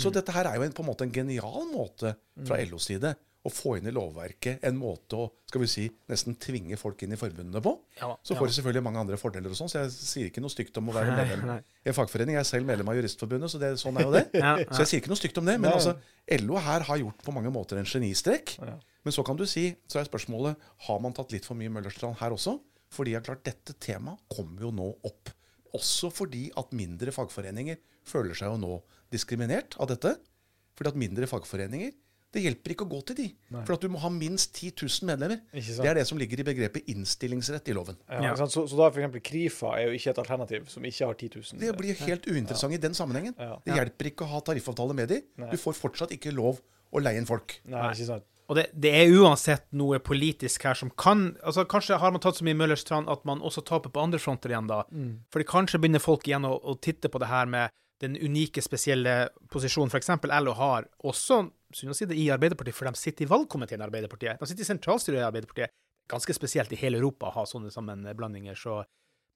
[0.00, 3.14] Så dette her er jo en, på en måte en genial måte fra LOs side
[3.46, 7.14] å få inn i lovverket en måte å skal vi si, nesten tvinge folk inn
[7.14, 7.72] i forbundene på.
[8.00, 8.40] Ja, Så ja.
[8.40, 10.90] får de selvfølgelig mange andre fordeler, og sånn, så jeg sier ikke noe stygt om
[10.90, 11.58] å være medlem nei.
[11.86, 12.34] i en fagforening.
[12.34, 14.24] Jeg er selv medlem av Juristforbundet, så det, sånn er jo det.
[14.42, 15.56] Ja, Så jeg sier ikke noe stygt om det.
[15.62, 15.94] Men altså,
[16.42, 18.56] LO her har gjort på mange måter en genistrek.
[18.58, 18.74] Ja.
[19.06, 22.18] Men så kan du si, så er spørsmålet har man tatt litt for mye Møllerstrand
[22.18, 22.58] her også.
[22.96, 25.30] Fordi jeg klart, dette temaet kommer jo nå opp.
[25.76, 28.80] Også fordi at mindre fagforeninger føler seg jo nå
[29.12, 30.16] diskriminert av dette.
[30.76, 31.94] Fordi at mindre fagforeninger
[32.36, 33.24] Det hjelper ikke å gå til de.
[33.64, 35.38] For at du må ha minst 10 000 medlemmer.
[35.54, 37.96] Det er det som ligger i begrepet innstillingsrett i loven.
[38.10, 38.32] Ja, Ja.
[38.34, 38.52] ikke sant?
[38.52, 39.14] Så, så da f.eks.
[39.24, 41.60] Krifa er jo ikke et alternativ som ikke har 10 000.
[41.62, 43.32] Det blir helt uinteressant i den sammenhengen.
[43.40, 43.56] Ja.
[43.64, 45.22] Det hjelper ikke å ha tariffavtale med de.
[45.40, 45.48] Nei.
[45.54, 46.60] Du får fortsatt ikke lov
[46.92, 47.56] å leie inn folk.
[47.64, 48.26] Nei, ikke sant.
[48.50, 52.36] Og det, det er uansett noe politisk her som kan altså Kanskje har man tatt
[52.38, 54.82] så mye Møllerstrand at man også taper på andre fronter igjen, da.
[55.32, 59.28] Fordi kanskje begynner folk igjen å, å titte på det her med den unike, spesielle
[59.52, 60.10] posisjonen f.eks.
[60.42, 63.86] LO har, også synd å si det, i Arbeiderpartiet, for de sitter i valgkomiteen i
[63.86, 64.40] Arbeiderpartiet.
[64.40, 65.72] De sitter i sentralstyret i Arbeiderpartiet.
[66.10, 68.84] Ganske spesielt i hele Europa å ha sånne sammenblandinger, så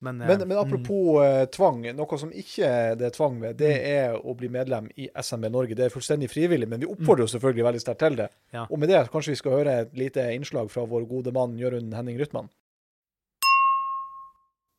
[0.02, 1.50] Men, eh, Men, men apropos mm.
[1.52, 5.50] tvang, noe som ikke det er tvang ved, det er å bli medlem i SMB
[5.52, 5.76] Norge.
[5.76, 8.30] Det er fullstendig frivillig, men vi oppfordrer jo selvfølgelig veldig sterkt til det.
[8.56, 8.64] Ja.
[8.70, 11.92] Og med det kanskje vi skal høre et lite innslag fra vår gode mann Jørund
[11.92, 12.48] Henning Rytman.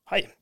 [0.09, 0.25] Hei,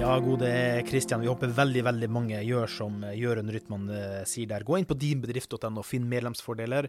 [0.00, 0.48] Ja, gode
[0.88, 4.64] Kristian, vi håper veldig veldig mange gjør som eh, Jørund Rytman eh, sier der.
[4.64, 6.88] Gå inn på dinbedrift.no, finn medlemsfordeler.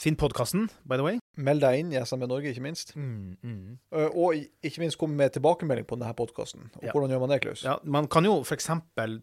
[0.00, 1.18] Finn podkasten, by the way.
[1.38, 2.92] Meld deg inn i SMB Norge, ikke minst.
[2.98, 3.76] Mm, mm.
[3.94, 6.68] Eh, Og ikke minst komme med tilbakemelding på denne podkasten.
[6.78, 6.92] Og Ja.
[6.94, 7.62] hvordan gjør man det, Klaus?
[7.66, 8.68] Ja, man kan jo f.eks.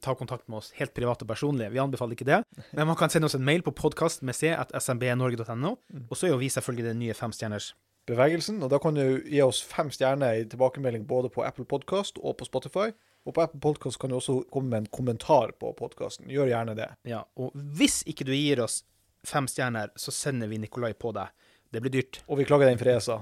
[0.04, 1.72] ta kontakt med oss helt privat og personlig.
[1.72, 2.42] Vi anbefaler ikke det.
[2.76, 5.78] Men man kan sende oss en mail på podkast med c at smbnorge.no.
[6.10, 7.72] Og så er jo vi selvfølgelig den nye femstjerners.
[8.08, 8.64] bevegelsen.
[8.64, 12.36] Og da kan du gi oss fem stjerner i tilbakemelding både på Apple Podcast og
[12.40, 12.90] på Spotify.
[13.26, 16.26] Og på Apple Podcast kan du også komme med en kommentar på podkasten.
[16.32, 16.90] Gjør gjerne det.
[17.06, 18.80] Ja, og hvis ikke du gir oss
[19.28, 21.30] fem stjerner, så sender vi Nikolai på deg.
[21.72, 22.18] Det blir dyrt.
[22.28, 23.14] Og vi klager deg inn for ESA.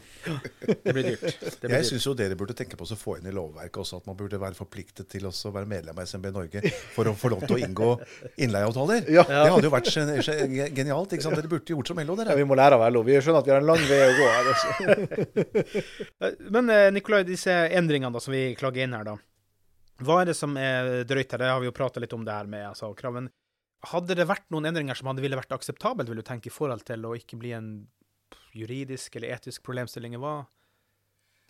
[0.66, 1.36] Det blir dyrt.
[1.38, 4.00] Det blir Jeg syns jo dere burde tenke på å få inn i lovverket også
[4.00, 6.64] at man burde være forpliktet til også å være medlem av SMB Norge
[6.96, 7.92] for å få lov til å inngå
[8.42, 9.06] innleieavtaler.
[9.14, 9.28] Ja.
[9.30, 11.14] Det hadde jo vært gen- gen- genialt.
[11.14, 11.38] ikke sant?
[11.38, 12.40] Dere burde gjort som LO, Ja, dere.
[12.42, 13.04] vi må lære av LO.
[13.06, 14.32] Vi skjønner at vi har en lang vei å gå.
[14.34, 14.70] her, altså.
[16.26, 19.18] Eh, Men eh, Nikolai, disse endringene da, som vi klager inn her, da.
[20.00, 21.42] Hva er det som er drøyt her?
[21.44, 23.28] Det har vi jo prata litt om det her med altså, kraven.
[23.90, 26.84] Hadde det vært noen endringer som hadde ville vært akseptabelt, vil du tenke, i forhold
[26.88, 27.70] til å ikke bli en
[28.56, 30.18] juridisk eller etisk problemstilling?
[30.20, 30.42] Hva?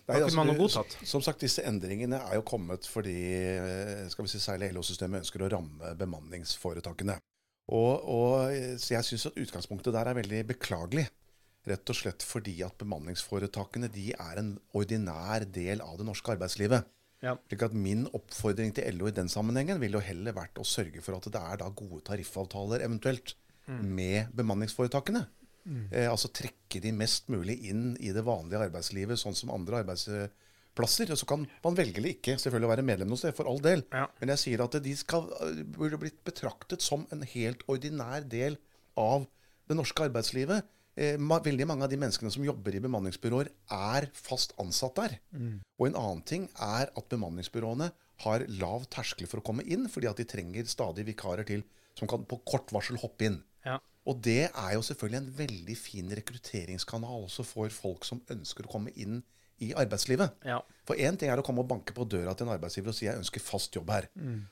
[0.10, 0.98] Nei, Hva altså, kunne man du- godtatt?
[1.06, 5.46] Som sagt, disse endringene er jo kommet fordi eh, skal vi si, særlig LO-systemet ønsker
[5.46, 7.20] å ramme bemanningsforetakene.
[7.70, 11.06] Og, og, eh, så jeg syns utgangspunktet der er veldig beklagelig.
[11.70, 16.88] Rett og slett fordi at bemanningsforetakene de er en ordinær del av det norske arbeidslivet.
[17.26, 17.36] Ja.
[17.50, 21.04] Slik at Min oppfordring til LO i den sammenhengen ville jo heller vært å sørge
[21.04, 23.36] for at det er da gode tariffavtaler eventuelt
[23.70, 25.26] med bemanningsforetakene.
[25.92, 31.12] Eh, altså trekke de mest mulig inn i det vanlige arbeidslivet, sånn som andre arbeidsplasser.
[31.14, 33.84] Og så kan man velge eller ikke selvfølgelig være medlem noe sted, for all del.
[33.94, 34.08] Ja.
[34.22, 35.30] Men jeg sier at de skal,
[35.76, 38.58] burde blitt betraktet som en helt ordinær del
[39.00, 39.28] av
[39.70, 40.66] det norske arbeidslivet.
[41.00, 45.18] Eh, veldig mange av de menneskene som jobber i bemanningsbyråer, er fast ansatt der.
[45.80, 47.92] Og en annen ting er at bemanningsbyråene
[48.26, 51.64] har lav terskel for å komme inn, fordi at de trenger stadig vikarer til
[51.96, 53.40] som kan på kort varsel hoppe inn.
[53.64, 53.80] Ja.
[54.10, 58.72] Og det er jo selvfølgelig en veldig fin rekrutteringskanal også for folk som ønsker å
[58.72, 59.22] komme inn
[59.64, 60.40] i arbeidslivet.
[60.48, 60.62] Ja.
[60.88, 63.06] For én ting er å komme og banke på døra til en arbeidsgiver og si
[63.06, 64.08] 'jeg ønsker fast jobb her'.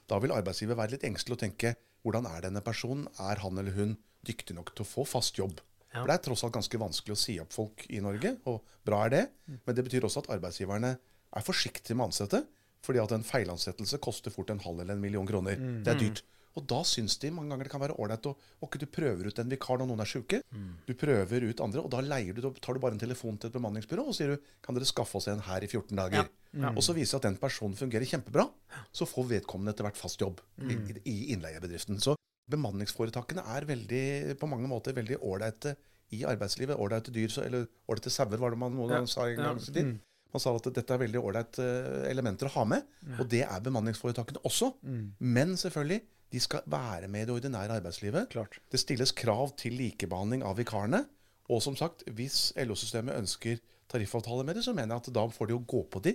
[0.07, 3.07] Da vil arbeidsgiver være litt engstelig og tenke 'hvordan er denne personen?
[3.19, 5.59] Er han eller hun dyktig nok til å få fast jobb'?
[5.93, 6.01] Ja.
[6.01, 9.05] For Det er tross alt ganske vanskelig å si opp folk i Norge, og bra
[9.05, 9.23] er det.
[9.65, 10.97] Men det betyr også at arbeidsgiverne
[11.37, 12.43] er forsiktige med å ansette,
[12.85, 15.55] fordi at en feilansettelse koster fort en halv eller en million kroner.
[15.83, 16.23] Det er dyrt.
[16.57, 18.31] Og da syns de mange ganger det kan være ålreit å
[18.65, 20.39] Ok, du prøver ut en vikar når noen er sjuke.
[20.87, 23.51] Du prøver ut andre, og da leier du, da tar du bare en telefon til
[23.51, 26.25] et bemanningsbyrå og sier du, kan dere skaffe oss en her i 14 dager.
[26.73, 28.47] Og så viser det at den personen fungerer kjempebra.
[28.91, 31.99] Så får vedkommende etter hvert fast jobb i, i innleiebedriften.
[32.01, 32.15] Så
[32.49, 35.75] bemanningsforetakene er veldig, på mange måter veldig ålreite
[36.15, 36.77] i arbeidslivet.
[36.79, 39.05] Ålreite dyr, så- eller ålreite sauer, var det man Ja.
[39.05, 39.57] sa en gang.
[39.59, 39.73] Ja.
[39.73, 39.99] tid.
[40.33, 42.83] Man sa at dette er veldig ålreite elementer å ha med.
[43.19, 44.73] Og det er bemanningsforetakene også.
[45.19, 48.27] Men selvfølgelig, De skal være med i det ordinære arbeidslivet.
[48.29, 48.59] Klart.
[48.69, 51.05] Det stilles krav til likebehandling av vikarene.
[51.49, 53.59] Og som sagt, hvis LO-systemet ønsker
[53.91, 56.13] tariffavtaler med det, så mener jeg at da får de jo gå på de,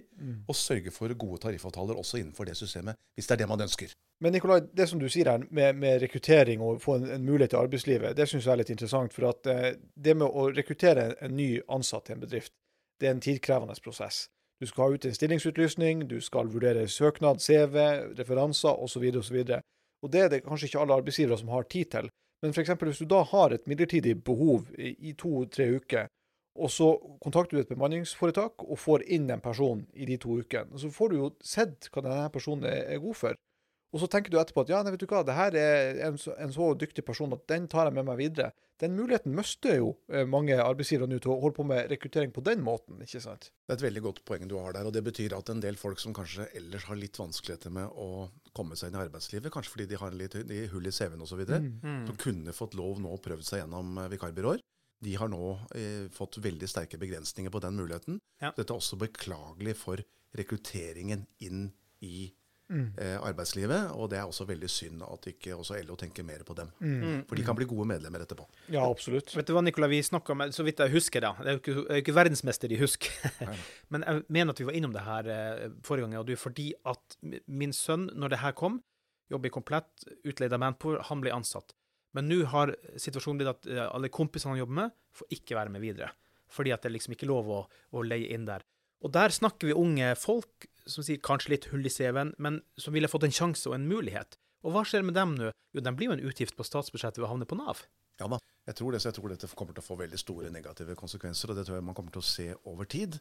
[0.48, 3.94] og sørge for gode tariffavtaler også innenfor det systemet, hvis det er det man ønsker.
[4.22, 7.50] Men Nikolai, det som du sier her med, med rekruttering og få en, en mulighet
[7.50, 9.14] til arbeidslivet, det syns jeg er litt interessant.
[9.16, 12.52] For at eh, det med å rekruttere en, en ny ansatt til en bedrift,
[13.00, 14.28] det er en tidkrevende prosess.
[14.62, 17.74] Du skal ha ut en stillingsutlysning, du skal vurdere søknad, CV,
[18.20, 19.08] referanser osv.
[19.18, 19.40] osv.
[20.02, 22.10] Og det er det kanskje ikke alle arbeidsgivere som har tid til.
[22.42, 22.70] Men f.eks.
[22.78, 26.06] hvis du da har et midlertidig behov i, i to-tre uker,
[26.56, 26.90] og så
[27.22, 30.68] kontakter du et bemanningsforetak og får inn en person i de to ukene.
[30.72, 33.38] Og Så får du jo sett hva denne personen er, er god for.
[33.92, 36.14] Og så tenker du etterpå at ja, nei, vet du hva, det her er en
[36.16, 38.52] så, en så dyktig person at den tar jeg med meg videre.
[38.80, 42.40] Den muligheten mister jo eh, mange arbeidsgivere nå til å holde på med rekruttering på
[42.42, 43.50] den måten, ikke sant?
[43.68, 44.88] Det er et veldig godt poeng du har der.
[44.88, 48.30] og Det betyr at en del folk som kanskje ellers har litt vanskeligheter med å
[48.56, 51.44] komme seg inn i arbeidslivet, kanskje fordi de har litt de hull i CV-en osv.,
[51.52, 52.06] Mm.
[52.08, 54.64] som kunne fått lov nå å prøvd seg gjennom eh, vikarbyråer,
[55.02, 55.42] de har nå
[55.74, 58.20] eh, fått veldig sterke begrensninger på den muligheten.
[58.42, 58.52] Ja.
[58.56, 60.02] Dette er også beklagelig for
[60.38, 62.30] rekrutteringen inn i
[62.72, 62.94] Mm.
[62.96, 66.54] eh, arbeidslivet, og det er også veldig synd at ikke også LO tenker mer på
[66.56, 66.70] dem.
[66.80, 67.24] Mm.
[67.28, 68.46] For de kan bli gode medlemmer etterpå.
[68.72, 69.34] Ja, absolutt.
[69.36, 71.60] Vet du hva, Nicolai, vi snakket med, så vidt jeg husker da, det er jo
[71.60, 73.10] ikke, jeg er ikke verdensmester i husk,
[73.92, 76.70] men jeg mener at vi var innom det her eh, forrige gang, og er fordi
[76.88, 78.80] at min sønn, når det her kom,
[79.32, 81.74] jobber i komplett, utleid av Manpower, han ble ansatt.
[82.16, 85.72] Men nå har situasjonen blitt at eh, alle kompisene han jobber med, får ikke være
[85.74, 86.12] med videre.
[86.52, 87.62] Fordi at det liksom ikke lov å,
[87.96, 88.64] å leie inn der.
[89.02, 92.94] Og der snakker vi unge folk som sier kanskje litt hull i CV-en, men som
[92.94, 94.36] ville fått en sjanse og en mulighet.
[94.62, 95.50] Og hva skjer med dem nå?
[95.74, 97.82] Jo, de blir jo en utgift på statsbudsjettet ved å havne på Nav.
[98.20, 100.50] Ja da, jeg tror det, så jeg tror dette kommer til å få veldig store
[100.54, 103.18] negative konsekvenser, og det tror jeg man kommer til å se over tid.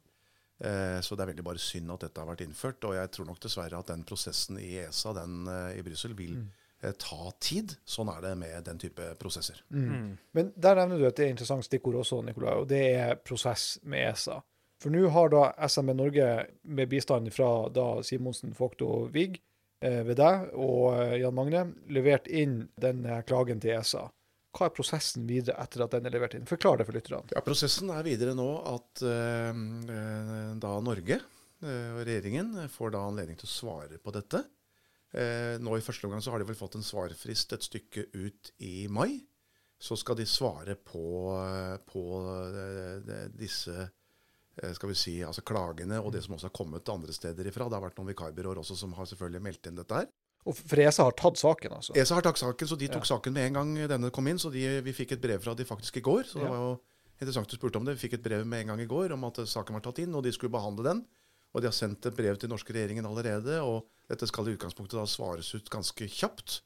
[0.61, 3.29] Eh, så det er veldig bare synd at dette har vært innført, og jeg tror
[3.31, 6.60] nok dessverre at den prosessen i ESA, den eh, i Brussel, vil eh,
[6.97, 7.75] ta tid.
[7.85, 9.59] Sånn er det med den type prosesser.
[9.69, 14.39] Men der nevner du et interessant stikkord også, Nikolai, og det er prosess med ESA.
[14.81, 16.27] For nå har da SME Norge,
[16.63, 19.37] med bistand fra da Simonsen, Vogt og Wig
[19.85, 24.07] eh, ved deg og eh, Jan Magne, levert inn den klagen til ESA.
[24.51, 26.47] Hva er prosessen videre etter at den er levert inn?
[26.49, 27.23] Forklar det for lytterne.
[27.31, 33.05] Ja, Prosessen er videre nå at eh, eh, da Norge eh, og regjeringen får da
[33.07, 34.43] anledning til å svare på dette.
[35.13, 38.51] Eh, nå i første omgang så har de vel fått en svarfrist et stykke ut
[38.63, 39.19] i mai.
[39.81, 41.01] Så skal de svare på,
[41.41, 42.03] eh, på
[42.55, 47.11] eh, disse eh, skal vi si, altså klagene og det som også har kommet andre
[47.15, 47.67] steder ifra.
[47.67, 50.07] Det har vært noen vikarbyråer også som har selvfølgelig meldt inn dette her.
[50.45, 51.93] Og for ESA har tatt saken, altså?
[51.97, 53.09] ESA har tatt saken, så de tok Ja.
[53.15, 54.39] saken med en gang denne kom inn.
[54.41, 56.23] Så de, vi fikk et brev fra de faktisk i går.
[56.25, 56.49] Så det Ja.
[56.49, 56.81] var jo
[57.21, 57.93] interessant du spurte om det.
[57.99, 60.15] Vi fikk et brev med en gang i går om at saken var tatt inn,
[60.15, 61.05] og de skulle behandle den.
[61.53, 64.99] Og de har sendt et brev til norske regjeringen allerede, og dette skal i utgangspunktet
[64.99, 66.59] da svares ut ganske kjapt.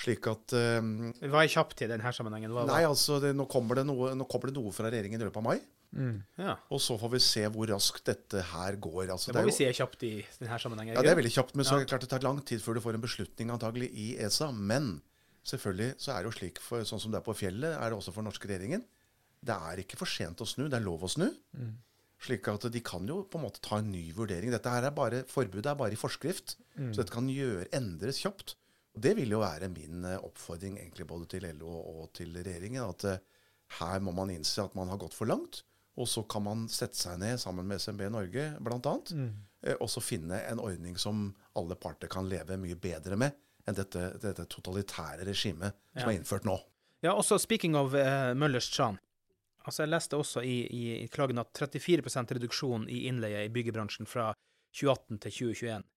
[0.00, 0.80] Slik at eh,
[1.28, 2.52] Hva er kjapt i denne sammenhengen?
[2.56, 5.26] Hva, Nei, altså, det, nå, kommer det noe, nå kommer det noe fra regjeringen i
[5.28, 5.58] løpet av mai.
[5.90, 6.20] Mm.
[6.38, 9.10] Ja, Og så får vi se hvor raskt dette her går.
[9.10, 10.94] Altså, det det er må vi jo- si er kjapt i denne sammenhengen.
[10.94, 11.76] Ja, det er veldig kjapt, men så Ja.
[11.76, 14.52] er det klart det tar lang tid før du får en beslutning antagelig i ESA.
[14.52, 15.02] Men
[15.44, 17.98] selvfølgelig så er det jo slik, for, sånn som det er på fjellet, er det
[17.98, 18.84] også for den norske regjeringen.
[19.42, 21.28] Det er ikke for sent å snu, det er lov å snu.
[22.20, 24.50] Slik at de kan jo på en måte ta en ny vurdering.
[24.52, 28.56] Dette her er bare, Forbudet er bare i forskrift, så dette kan gjøre, endres kjapt.
[28.96, 32.82] Og Det vil jo være min eh, oppfordring egentlig både til LO og til regjeringen.
[32.84, 33.20] At eh,
[33.80, 35.62] her må man innse at man har gått for langt.
[35.96, 38.78] Og så kan man sette seg ned sammen med SMB Norge bl.a.
[39.14, 39.30] Mm.
[39.80, 43.34] og så finne en ordning som alle parter kan leve mye bedre med
[43.68, 46.12] enn dette, dette totalitære regimet som Ja.
[46.14, 46.56] er innført nå.
[47.04, 48.98] Ja, også speaking of uh, Møllers tran.
[49.66, 54.08] Altså, jeg leste også i, i, i klagen at 34% reduksjon i innleie i byggebransjen
[54.08, 54.30] fra
[54.76, 55.88] 2018 til 2021.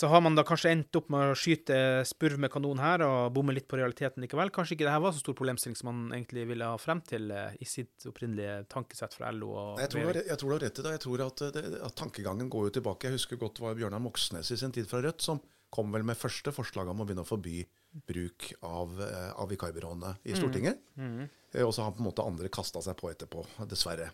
[0.00, 1.76] Så har man da kanskje endt opp med å skyte
[2.08, 4.52] spurv med kanon her og bomme litt på realiteten likevel.
[4.54, 7.26] Kanskje ikke det her var så stor problemstilling som man egentlig ville ha frem til
[7.34, 10.78] eh, i sitt opprinnelige tankesett fra LO og Jeg tror, jeg tror du har rett
[10.80, 10.94] i det.
[10.94, 13.10] Jeg tror at, det, at tankegangen går jo tilbake.
[13.10, 16.02] Jeg husker godt det var Bjørnar Moxnes i sin tid fra Rødt som kom vel
[16.02, 17.64] med første forslag om å begynne å forby
[18.06, 20.78] bruk av, eh, av vikarbyråene i Stortinget.
[20.98, 24.10] Eh, Og så har på en måte andre kasta seg på etterpå, dessverre.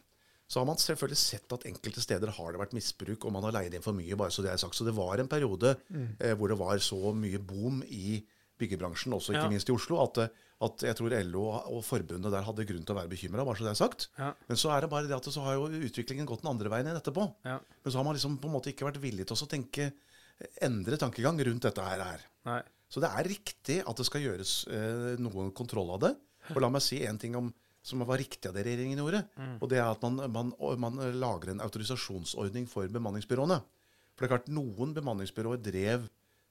[0.49, 3.53] Så har man selvfølgelig sett at enkelte steder har det vært misbruk, og man har
[3.53, 4.17] leid inn for mye.
[4.17, 4.75] bare Så det er sagt.
[4.77, 5.77] Så det var en periode
[6.21, 8.23] eh, hvor det var så mye boom i
[8.59, 9.49] byggebransjen, også ikke Ja.
[9.51, 10.29] minst i Oslo, at, eh,
[10.63, 13.65] at jeg tror LO og forbundet der hadde grunn til å være bekymra, bare så
[13.69, 14.09] det er sagt.
[14.19, 14.33] Ja.
[14.49, 16.87] Men så er det bare det at så har jo utviklingen gått den andre veien
[16.87, 17.35] enn etterpå.
[17.45, 17.59] Ja.
[17.85, 19.93] Men så har man liksom på en måte ikke vært villig til å tenke
[20.65, 22.25] endre tankegang rundt dette her.
[22.49, 22.63] Nei.
[22.93, 26.13] Så det er riktig at det skal gjøres eh, noen kontroll av det.
[26.55, 27.49] Og la meg si en ting om,
[27.83, 29.25] som var riktig av det regjeringen gjorde.
[29.59, 33.59] Og det er at man, man, man lager en autorisasjonsordning for bemanningsbyråene.
[34.15, 36.07] For det er klart, noen bemanningsbyråer drev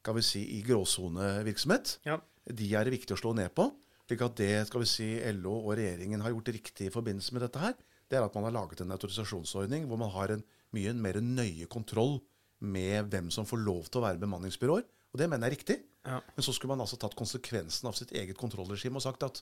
[0.06, 1.96] kan vi si, i gråsonevirksomhet.
[2.06, 2.20] Ja.
[2.46, 3.72] De er det viktig å slå ned på.
[4.06, 5.08] slik at det skal vi si,
[5.40, 7.74] LO og regjeringen har gjort riktig i forbindelse med dette her,
[8.06, 10.44] det er at man har laget en autorisasjonsordning hvor man har en
[10.76, 12.20] mye mer nøye kontroll
[12.66, 14.86] med hvem som får lov til å være bemanningsbyråer.
[15.14, 15.78] Og det mener jeg er riktig.
[16.06, 16.20] Ja.
[16.36, 19.42] Men så skulle man altså tatt konsekvensen av sitt eget kontrollregime og sagt at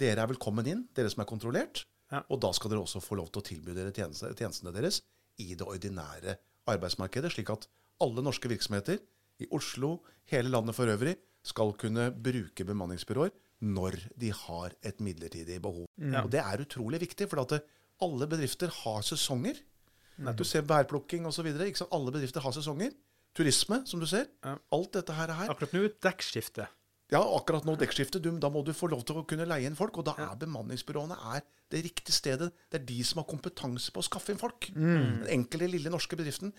[0.00, 1.84] dere er velkommen inn, dere som er kontrollert.
[2.10, 2.22] Ja.
[2.32, 5.02] Og da skal dere også få lov til å tilby dere tjeneste, tjenestene deres
[5.40, 6.38] i det ordinære
[6.70, 7.68] arbeidsmarkedet, slik at
[8.02, 8.98] alle norske virksomheter
[9.40, 9.98] i Oslo,
[10.32, 11.14] hele landet for øvrig,
[11.46, 13.30] skal kunne bruke bemanningsbyråer
[13.64, 15.86] når de har et midlertidig behov.
[16.00, 16.24] Ja.
[16.24, 19.60] Og det er utrolig viktig, for alle bedrifter har sesonger.
[20.36, 21.46] Du ser bærplukking osv.
[21.90, 22.92] Alle bedrifter har sesonger.
[23.34, 24.26] Turisme, som du ser.
[24.44, 24.56] Ja.
[24.74, 25.30] Alt dette her.
[25.30, 25.50] er her.
[25.54, 26.66] Akkurat nå dekkskifte.
[27.10, 28.20] Ja, akkurat nå dekkskifte.
[28.22, 29.98] Da må du få lov til å kunne leie inn folk.
[29.98, 32.50] Og da er bemanningsbyråene er det riktige stedet.
[32.70, 34.68] Det er de som har kompetanse på å skaffe inn folk.
[34.74, 36.52] Den enkelte lille norske bedriften.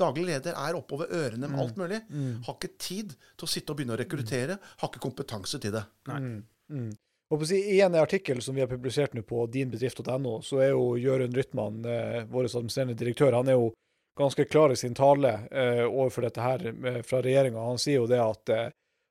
[0.00, 2.02] Daglig leder er oppover ørene med alt mulig.
[2.48, 4.58] Har ikke tid til å sitte og begynne å rekruttere.
[4.80, 5.84] Har ikke kompetanse til det.
[6.08, 6.20] Nei.
[6.20, 6.96] å si,
[7.34, 11.80] I en artikkel som vi har publisert nå på dinbedrift.no, så er jo Jørund Rytman,
[11.84, 13.72] eh, vår administrerende direktør, han er jo
[14.16, 17.64] ganske klar i sin tale eh, overfor dette her eh, fra regjeringa.
[17.66, 18.68] Han sier jo det at, eh,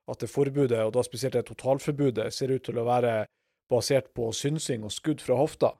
[0.07, 3.25] at det forbudet, og da spesielt det totalforbudet, ser ut til å være
[3.69, 5.73] basert på synsing og skudd fra hofta,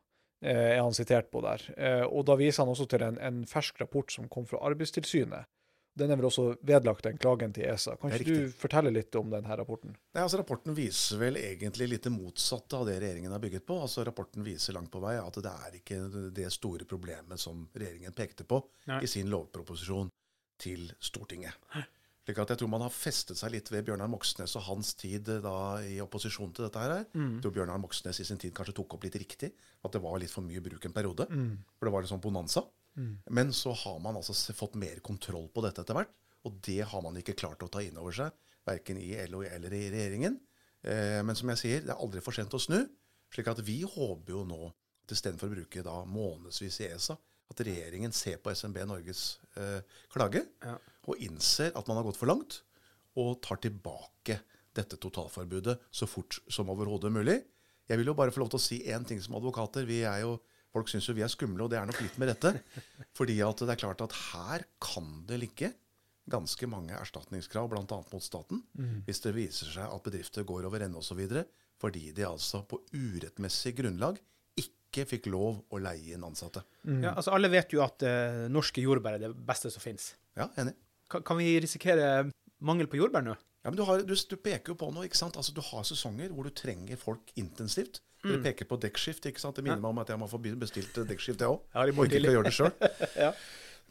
[0.44, 1.64] eh, er han sitert på der.
[1.78, 5.48] Eh, og da viser han også til en, en fersk rapport som kom fra Arbeidstilsynet.
[5.96, 7.94] Den er vel også vedlagt den klagen til ESA.
[8.02, 9.94] Kan ikke du fortelle litt om denne rapporten?
[9.96, 13.78] Nei, altså Rapporten viser vel egentlig litt det motsatte av det regjeringen har bygget på.
[13.80, 16.02] Altså Rapporten viser langt på vei at det er ikke
[16.36, 18.60] det store problemet som regjeringen pekte på
[18.92, 19.00] Nei.
[19.08, 20.12] i sin lovproposisjon
[20.60, 21.56] til Stortinget.
[22.26, 25.28] Slik at Jeg tror man har festet seg litt ved Bjørnar Moxnes og hans tid
[25.30, 25.56] eh, da
[25.86, 26.82] i opposisjon til dette.
[26.82, 27.04] her.
[27.14, 29.52] Jeg tror Bjørnar Moxnes i sin tid kanskje tok opp litt riktig.
[29.86, 31.28] At det var litt for mye bruk en periode.
[31.78, 32.66] For det var litt sånn bonanza.
[33.30, 36.14] Men så har man altså fått mer kontroll på dette etter hvert.
[36.46, 38.32] Og det har man ikke klart å ta inn over seg,
[38.68, 40.38] verken i LO eller i regjeringen.
[40.86, 42.84] Eh, men som jeg sier, det er aldri for sent å snu.
[43.34, 47.18] slik at vi håper jo nå at istedenfor å bruke da månedsvis i ESA,
[47.52, 49.82] at regjeringen ser på SMB Norges eh,
[50.14, 50.78] klage Ja.
[51.06, 52.62] og innser at man har gått for langt,
[53.18, 54.40] og tar tilbake
[54.76, 57.38] dette totalforbudet så fort som overhodet mulig.
[57.90, 59.86] Jeg vil jo bare få lov til å si én ting som advokater.
[59.86, 60.40] Vi er jo,
[60.76, 62.52] Folk syns jo vi er skumle, og det er nok litt med dette.
[63.16, 65.72] Fordi at det er klart at her kan det ligge
[66.28, 67.86] ganske mange erstatningskrav, bl.a.
[67.86, 68.64] mot staten,
[69.06, 71.22] hvis det viser seg at bedrifter går over ende osv.
[71.80, 74.18] fordi de altså på urettmessig grunnlag
[74.58, 76.64] ikke fikk lov å leie inn ansatte.
[76.88, 80.14] Ja, altså Alle vet jo at uh, norske jordbær er det beste som finnes.
[80.40, 80.74] Ja, enig.
[81.12, 82.30] Kan, kan vi risikere
[82.66, 83.36] mangel på jordbær nå?
[83.66, 85.06] Ja, men du, har, du, du peker jo på noe.
[85.08, 85.38] ikke sant?
[85.38, 88.02] Altså, Du har sesonger hvor du trenger folk intensivt.
[88.26, 89.26] Dere peker på dekkskift.
[89.30, 89.56] ikke sant?
[89.58, 91.62] Det minner meg om at jeg må få bestilt dekkskift, jeg òg.
[91.76, 92.74] Ja, de må ikke gjøre det sjøl.
[93.26, 93.32] Ja.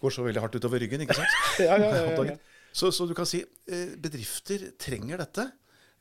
[0.02, 1.36] Går så veldig hardt utover ryggen, ikke sant?
[1.64, 2.36] Ja, ja, ja, ja.
[2.74, 5.44] Så, så du kan si eh, bedrifter trenger dette.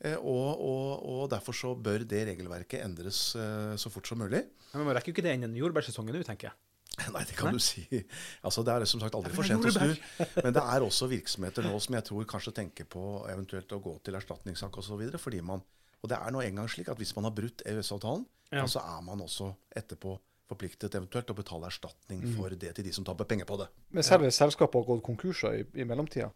[0.01, 4.41] eh, Og, og, og derfor så bør det regelverket endres eh, så fort som mulig.
[4.73, 6.57] Men Man rekker jo ikke det innen jordbærsesongen nå, tenker jeg.
[7.13, 7.85] Nei, det kan du si.
[8.45, 9.93] Altså, Det er som sagt aldri for sent å snu.
[10.43, 13.95] Men det er også virksomheter nå som jeg tror kanskje tenker på eventuelt å gå
[14.05, 15.01] til erstatningssak osv.
[15.21, 15.63] Fordi man
[16.03, 18.57] Og det er nå engang slik at hvis man har brutt EØS-avtalen, Ja.
[18.59, 18.65] ja.
[18.67, 20.17] så er man også etterpå
[20.51, 22.35] forpliktet eventuelt å betale erstatning Mm.
[22.35, 23.67] for det til de som taper penger på det.
[23.91, 26.29] Men selve selskapet har gått konkurser i, i mellomtida.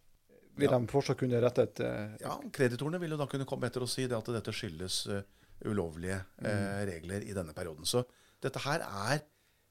[0.56, 0.78] Vil Ja.
[0.78, 2.16] de fortsatt kunne rette et uh...
[2.20, 5.22] Ja, Kreditorene vil jo da kunne komme etter og si det at dette skyldes uh,
[5.64, 7.84] ulovlige eh, regler i denne perioden.
[7.86, 8.04] Så
[8.42, 9.20] dette her er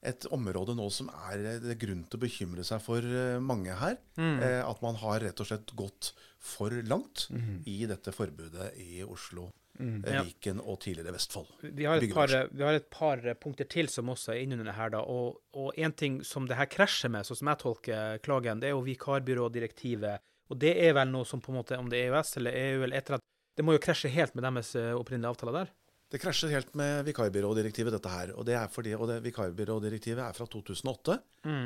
[0.03, 3.01] et område nå som er det er grunn til å bekymre seg for
[3.41, 3.97] mange her.
[4.17, 7.27] Eh, at man har rett og slett gått for langt
[7.65, 10.23] i dette forbudet i Oslo, Ja.
[10.25, 11.49] Viken og tidligere Vestfold.
[11.61, 14.93] Vi har, par, vi har et par punkter til som også er innunder her.
[14.95, 18.63] da, og, og en ting som det her krasjer med, sånn som jeg tolker klagen,
[18.63, 20.25] det er jo vikarbyrådirektivet.
[20.47, 22.85] Og det er vel noe som på en måte, om det er EØS eller EU
[22.85, 25.75] eller et eller annet, det må jo krasje helt med deres eh, opprinnelige avtaler der.
[26.07, 28.29] Det krasjer helt med vikarbyrådirektivet, dette her.
[28.39, 31.17] Og det er fordi, og det vikarbyrådirektivet er fra 2008.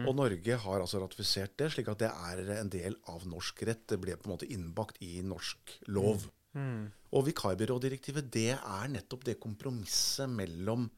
[0.10, 3.84] Og Norge har altså ratifisert det, slik at det er en del av norsk rett.
[3.91, 6.26] Det ble på en måte innbakt i norsk lov.
[7.11, 10.89] Og vikarbyrådirektivet, det er nettopp det kompromisset mellom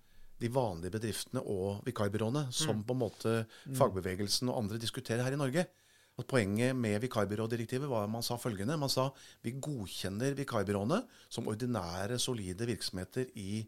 [0.42, 3.34] de vanlige bedriftene og vikarbyråene, som på en måte
[3.78, 5.66] fagbevegelsen og andre diskuterer her i Norge.
[6.14, 8.78] At Poenget med vikarbyrådirektivet var at man sa følgende.
[8.78, 9.08] Man sa
[9.42, 13.64] vi godkjenner vikarbyråene som ordinære, solide virksomheter i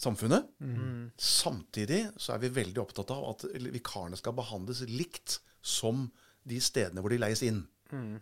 [0.00, 0.48] samfunnet.
[1.20, 6.06] Samtidig så er vi veldig opptatt av at vikarene skal behandles likt som
[6.48, 7.60] de stedene hvor de leies inn.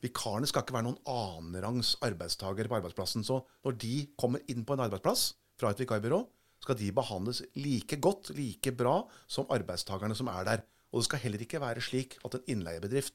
[0.03, 3.25] Vikarene skal ikke være noen annenrangs arbeidstakere på arbeidsplassen.
[3.27, 6.21] Så når de kommer inn på en arbeidsplass fra et vikarbyrå,
[6.61, 8.99] skal de behandles like godt, like bra
[9.31, 10.65] som arbeidstakerne som er der.
[10.91, 13.15] Og det skal heller ikke være slik at en innleiebedrift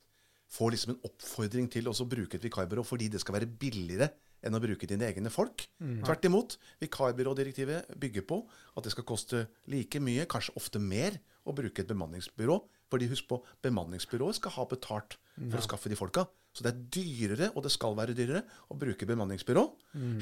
[0.56, 4.12] får liksom en oppfordring til å bruke et vikarbyrå fordi det skal være billigere
[4.46, 5.66] enn å bruke dine egne folk.
[6.06, 6.56] Tvert imot.
[6.84, 8.40] Vikarbyrådirektivet bygger på
[8.78, 12.60] at det skal koste like mye, kanskje ofte mer, å bruke et bemanningsbyrå.
[12.90, 15.18] Fordi husk på, bemanningsbyrået skal ha betalt
[15.50, 16.28] for å skaffe de folka.
[16.56, 19.66] Så det er dyrere, og det skal være dyrere, å bruke bemanningsbyrå.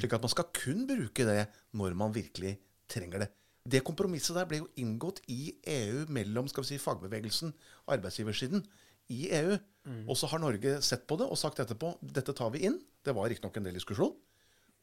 [0.02, 1.44] Slik at man skal kun bruke det
[1.78, 2.56] når man virkelig
[2.90, 3.30] trenger det.
[3.64, 7.54] Det kompromisset der ble jo inngått i EU mellom skal vi si, fagbevegelsen,
[7.94, 8.66] arbeidsgiversiden,
[9.14, 9.56] i EU.
[10.08, 12.78] Og så har Norge sett på det og sagt etterpå dette tar vi inn.
[13.04, 14.14] Det var riktignok en del diskusjon.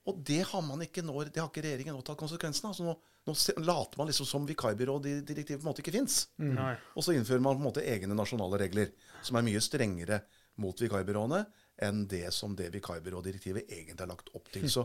[0.09, 2.72] Og det har man ikke nå, det har ikke regjeringen nå tatt konsekvensen av.
[2.72, 2.94] Altså nå,
[3.28, 6.22] nå later man liksom som vikarbyrådirektivet på en måte ikke fins.
[6.40, 6.57] Mm.
[6.96, 8.94] Og så innfører man på en måte egne nasjonale regler
[9.26, 10.22] som er mye strengere
[10.61, 11.44] mot vikarbyråene
[11.86, 14.66] enn det som det vikarbyrådirektivet egentlig har lagt opp til.
[14.68, 14.84] Så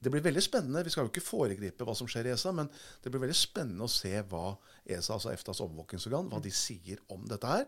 [0.00, 0.84] det blir veldig spennende.
[0.84, 2.68] Vi skal jo ikke foregripe hva som skjer i ESA, men
[3.02, 4.50] det blir veldig spennende å se hva
[4.84, 7.64] ESA, altså EFTAs overvåkingsorgan, hva de sier om dette her.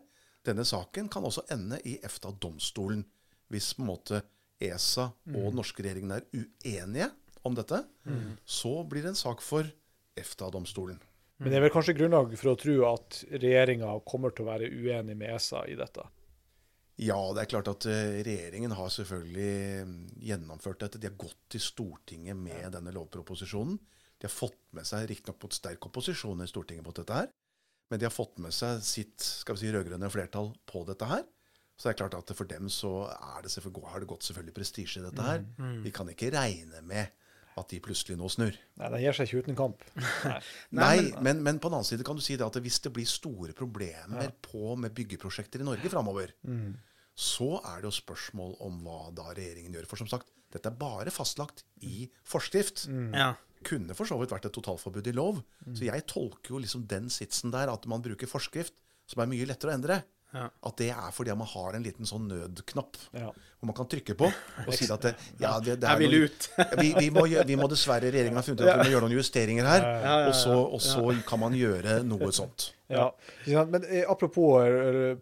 [0.47, 3.07] Denne saken kan også ende i EFTA-domstolen
[3.49, 4.21] hvis på en måte
[4.61, 7.09] ESA og den norske regjeringen er uenige
[7.49, 7.81] om dette.
[8.45, 9.69] Så blir det en sak for
[10.19, 11.01] EFTA-domstolen.
[11.39, 14.69] Men det er vel kanskje grunnlag for å tro at regjeringa kommer til å være
[14.75, 16.05] uenig med ESA i dette.
[16.99, 20.99] Ja, det er klart at eh, regjeringen har selvfølgelig mm, gjennomført dette.
[20.99, 23.79] De har gått til Stortinget med denne lovproposisjonen.
[24.19, 27.29] De har fått med seg riktignok på sterk opposisjon i Stortinget på dette her,
[27.89, 31.23] men de har fått med seg sitt skal vi si, rød-grønne flertall på dette her.
[31.79, 34.99] Så det er klart at for dem så er det har det gått selvfølgelig prestisje
[34.99, 35.45] i dette her.
[35.85, 37.15] Vi kan ikke regne med
[37.59, 38.57] at de plutselig nå snur.
[38.79, 39.85] Nei, Det gir seg ikke uten kamp.
[40.27, 40.41] Nei.
[40.79, 43.07] Nei, men, men på den annen side kan du si det at hvis det blir
[43.09, 46.35] store problemer på med byggeprosjekter i Norge framover,
[47.19, 49.89] så er det jo spørsmål om hva da regjeringen gjør.
[49.91, 52.87] For som sagt, dette er bare fastlagt i forskrift.
[53.17, 53.33] Ja.
[53.67, 55.41] Kunne for så vidt vært et totalforbud i lov.
[55.75, 58.77] Så jeg tolker jo liksom den sitsen der, at man bruker forskrift,
[59.11, 59.99] som er mye lettere å endre.
[60.35, 60.51] Ja.
[60.69, 63.31] At det er fordi man har en liten sånn nødknapp Ja.
[63.33, 66.13] hvor man kan trykke på og si at det, ja, det, det er Jeg vil
[66.19, 66.49] noe- ut.
[66.83, 69.17] vi, vi, må, vi må dessverre, regjeringen har funnet ut at vi må gjøre noen
[69.17, 69.87] justeringer her.
[70.29, 72.75] Og så, og så kan man gjøre noe sånt.
[72.93, 73.09] Ja.
[73.49, 74.69] Men eh, apropos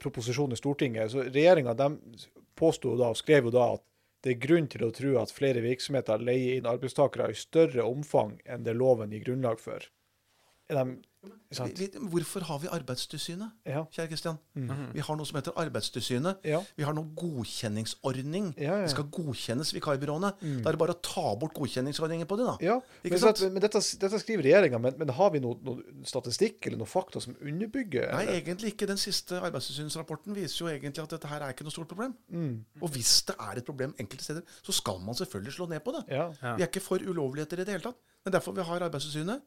[0.03, 1.11] proposisjonen i Stortinget.
[1.15, 1.77] så Regjeringa
[2.59, 3.83] påsto da, og skrev jo da at
[4.27, 8.41] det er grunn til å tro at flere virksomheter leier inn arbeidstakere i større omfang
[8.49, 9.85] enn det loven gir grunnlag for.
[10.67, 10.97] Er de?
[11.51, 13.85] Vi, vi, hvorfor har vi Arbeidstilsynet, Ja.
[13.95, 14.39] kjære Kristian?
[14.95, 16.41] Vi har noe som heter Arbeidstilsynet.
[16.45, 16.61] Ja.
[16.77, 18.53] Vi har noe godkjenningsordning.
[18.59, 18.83] Ja, ja.
[18.87, 20.31] Det skal godkjennes, vikarbyråene.
[20.63, 22.57] Da er det bare å ta bort godkjenningsordningen på det, da.
[22.65, 23.39] Ja, Ikke men, sant?
[23.43, 23.53] sant?
[23.55, 27.23] men dette, dette skriver regjeringa, men, men har vi noe, noe statistikk eller noe fakta
[27.23, 28.41] som underbygger Nei, eller?
[28.41, 28.89] egentlig ikke.
[28.91, 32.15] Den siste Arbeidstilsynsrapporten viser jo egentlig at dette her er ikke noe stort problem.
[32.83, 35.95] Og hvis det er et problem enkelte steder, så skal man selvfølgelig slå ned på
[35.97, 36.05] det.
[36.13, 36.29] Ja.
[36.57, 37.99] Vi er ikke for ulovligheter i det hele tatt.
[38.27, 39.43] Det er derfor vi har Arbeidstilsynet.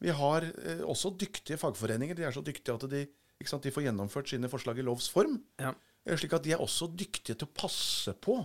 [0.00, 2.16] Vi har eh, også dyktige fagforeninger.
[2.16, 3.02] De er så dyktige at de,
[3.44, 5.38] sant, de får gjennomført sine forslag i lovs form.
[5.60, 5.74] Ja.
[6.06, 8.38] Eh, Slik at de er også dyktige til å passe på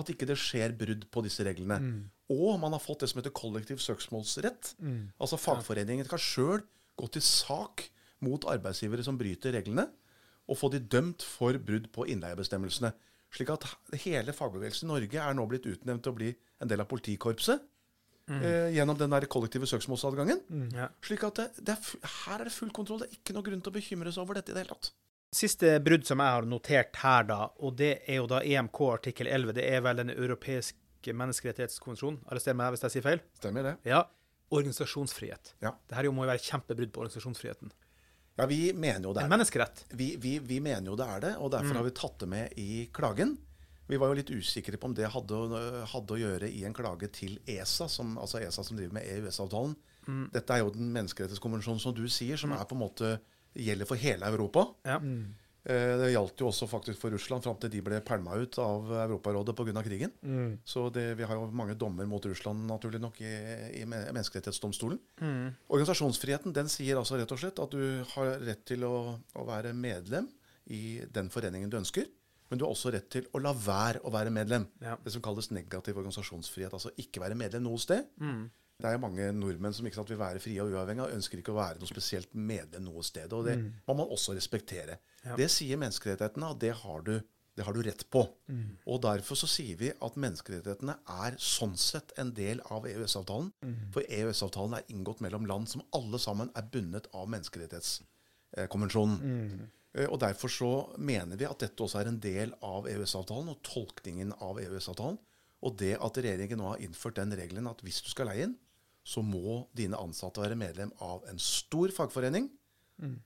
[0.00, 1.76] at ikke det skjer brudd på disse reglene.
[2.32, 4.70] Og man har fått det som heter kollektiv søksmålsrett.
[5.20, 6.62] Altså fagforeningen kan sjøl
[6.96, 7.90] gå til sak
[8.24, 9.84] mot arbeidsgivere som bryter reglene,
[10.48, 12.92] og få de dømt for brudd på innleiebestemmelsene.
[13.32, 13.66] Slik at
[14.04, 16.30] hele fagbevegelsen i Norge er nå blitt utnevnt til å bli
[16.60, 17.60] en del av politikorpset.
[18.30, 20.42] Eh, gjennom den der kollektive søksmålsadgangen.
[20.76, 20.88] Ja.
[21.04, 23.02] Slik at det, er, her er det full kontroll.
[23.02, 24.92] Det er ikke noe grunn til å bekymre seg over dette i det hele tatt.
[25.32, 29.30] Siste brudd som jeg har notert her, da, og det er jo da EMK artikkel
[29.32, 29.54] 11.
[29.56, 32.20] Det er vel den europeiske menneskerettighetskonvensjonen.
[32.28, 33.22] Arrester meg hvis jeg sier feil.
[33.40, 33.76] Stemmer det?
[33.88, 34.04] Ja.
[34.52, 35.54] Organisasjonsfrihet.
[35.64, 35.72] Ja.
[35.88, 37.72] Det her må jo være kjempebrudd på organisasjonsfriheten.
[38.38, 39.32] Ja, vi mener jo det er det.
[39.34, 39.82] menneskerett.
[39.96, 42.60] Vi, vi, vi mener jo det er det, og derfor har vi tatt det med
[42.60, 43.34] i klagen.
[43.90, 45.38] Vi var jo litt usikre på om det hadde,
[45.90, 49.74] hadde å gjøre i en klage til ESA, som, altså ESA som driver med EØS-avtalen.
[50.32, 53.14] Dette er jo den menneskerettighetskonvensjonen som du sier, som er på en måte
[53.52, 54.66] gjelder for hele Europa.
[54.88, 54.98] Ja.
[55.02, 55.34] Mm.
[55.62, 59.54] Det gjaldt jo også faktisk for Russland fram til de ble pælma ut av Europarådet
[59.54, 59.82] pga.
[59.86, 60.14] krigen.
[60.66, 63.30] Så det, vi har jo mange dommer mot Russland naturlig nok i,
[63.78, 64.98] i Menneskerettighetsdomstolen.
[65.22, 65.54] Menneskerettighetsdomstolen.
[65.68, 69.70] Organisasjonsfriheten den sier altså rett og slett at du har rett til å, å være
[69.76, 70.26] medlem
[70.66, 72.10] i den foreningen du ønsker.
[72.52, 74.66] Men du har også rett til å la være å være medlem.
[74.84, 74.98] Ja.
[75.00, 76.74] Det som kalles negativ organisasjonsfrihet.
[76.76, 78.04] Altså ikke være medlem noe sted.
[78.82, 81.38] Det er jo mange nordmenn som ikke sant, vil være frie og uavhengige, og ønsker
[81.40, 83.30] ikke å være noe spesielt medlem noe sted.
[83.32, 83.54] Og det
[83.86, 84.98] må man også respektere.
[85.38, 87.12] Det sier menneskerettighetene, og det har du,
[87.56, 88.24] det har du rett på.
[88.90, 93.52] Og derfor så sier vi at menneskerettighetene er sånn sett en del av EØS-avtalen.
[93.94, 99.70] For EØS-avtalen er inngått mellom land som alle sammen er bundet av menneskerettighetskonvensjonen.
[99.94, 103.62] Eh, Og Derfor så mener vi at dette også er en del av EØS-avtalen og
[103.62, 105.18] tolkningen av EØS-avtalen.
[105.62, 108.56] Og det at regjeringen nå har innført den regelen at hvis du skal leie inn,
[109.04, 112.50] så må dine ansatte være medlem av en stor fagforening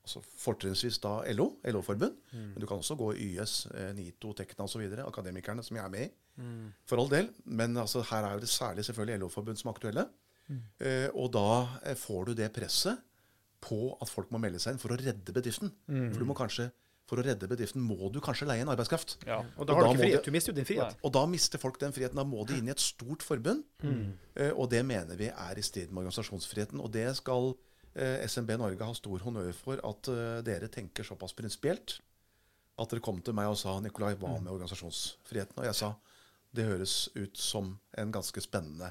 [0.06, 2.14] Altså fortrinnsvis da LO, LO-forbund.
[2.32, 4.80] Men du kan også gå YS, eh, NITO, Tekna osv.
[5.04, 6.12] Akademikerne, som jeg er med i.
[6.86, 7.28] For all del.
[7.44, 10.06] Men altså, her er jo det særlig selvfølgelig LO-forbund som er aktuelle.
[10.80, 12.96] Eh, og da eh, får du det presset
[13.66, 15.72] på at folk må melde seg inn for å redde bedriften.
[15.88, 16.68] For du må kanskje,
[17.06, 19.16] for å redde bedriften må du kanskje leie en arbeidskraft.
[19.26, 19.38] Ja.
[19.56, 20.26] Og da Og har da du ikke frihet.
[20.26, 20.98] Du mister jo din frihet.
[21.06, 22.18] Og da mister folk den friheten.
[22.18, 23.62] Da må de inn i et stort forbund.
[23.82, 24.16] Mm.
[24.56, 26.82] og det mener vi er i strid med organisasjonsfriheten.
[26.82, 27.52] Og det skal
[27.94, 32.00] eh, SMB Norge ha stor honnør for, at eh, dere tenker såpass prinsipielt.
[32.76, 35.62] At dere kom til meg og sa Nikolai, hva med organisasjonsfriheten?
[35.62, 35.94] Og jeg sa
[36.56, 38.90] det høres ut som en ganske spennende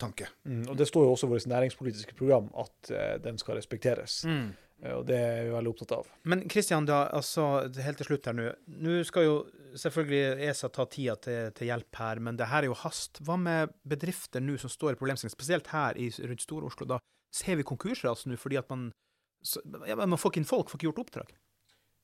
[0.00, 0.28] tanke.
[0.48, 4.20] Mm, og det står jo også i vårt næringspolitiske program at uh, den skal respekteres.
[4.28, 4.50] Mm.
[4.84, 6.12] Uh, og det er vi veldig opptatt av.
[6.30, 7.48] Men Kristian, altså,
[7.82, 8.46] helt til slutt her nå.
[8.78, 9.34] Nå skal jo
[9.78, 13.20] selvfølgelig ESA ta tida til, til hjelp her, men det her er jo hast.
[13.26, 16.88] Hva med bedrifter nå som står i problemstilling, spesielt her i, rundt Stor-Oslo?
[16.88, 17.02] Da
[17.34, 18.88] ser vi konkurser altså nå fordi at man
[19.44, 21.28] så, ja, Man får ikke inn folk, får ikke gjort oppdrag.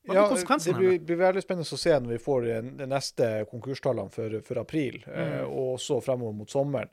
[0.04, 2.74] Hva blir Ja, konsekvensen det blir, blir veldig spennende å se når vi får de-
[2.78, 5.32] de neste konkurstallene for, for april, mm.
[5.40, 6.92] uh, og så fremover mot sommeren.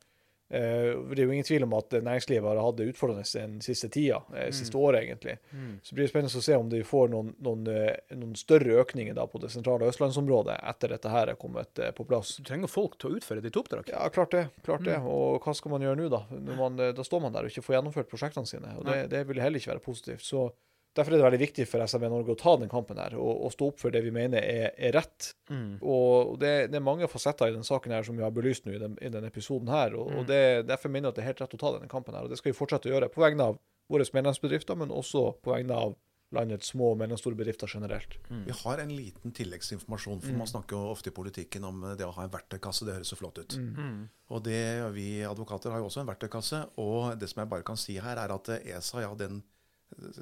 [0.51, 3.87] Eh, det er jo ingen tvil om at næringslivet har hatt det utfordrende den siste
[3.93, 5.37] tida, siste siste året egentlig.
[5.55, 5.77] Mm.
[5.83, 9.15] Så blir det spennende å se om de får noen, noen, eh, noen større økninger
[9.15, 12.35] da på det sentrale østlandsområdet etter dette her er kommet eh, på plass.
[12.37, 13.89] Du trenger folk til å utføre ditt oppdrag.
[13.93, 14.47] Ja, klart det.
[14.65, 14.89] klart Mm.
[14.91, 14.97] det.
[15.07, 16.25] Og hva skal man gjøre nå, da?
[16.57, 18.75] Man, eh, da står man der og ikke får gjennomført prosjektene sine.
[18.77, 20.21] og Det, det vil heller ikke være positivt.
[20.25, 20.51] Så
[20.97, 23.53] Derfor er det veldig viktig for SMB Norge å ta den kampen her, og, og
[23.53, 25.29] stå opp for det vi mener er, er rett.
[25.47, 25.77] Mm.
[25.79, 28.73] Og det, det er mange fasetter i den saken her som vi har belyst nå
[28.75, 29.95] i, den, i denne episoden her.
[29.95, 30.17] Og, Mm.
[30.19, 32.25] og det, derfor mener jeg at det er helt rett å ta denne kampen her.
[32.27, 33.59] Og det skal vi fortsette å gjøre på vegne av
[33.91, 35.95] våre medlemsbedrifter, men også på vegne av
[36.31, 38.13] landets små og mellomstore bedrifter generelt.
[38.47, 42.13] Vi har en liten tilleggsinformasjon, for man snakker jo ofte i politikken om det å
[42.15, 42.85] ha en verktøykasse.
[42.87, 43.55] Det høres så flott ut.
[43.59, 44.05] Mm.
[44.31, 44.61] Og det,
[44.95, 46.61] vi advokater har jo også en verktøykasse.
[46.79, 49.41] Og det som jeg bare kan si her, er at ESA, ja, den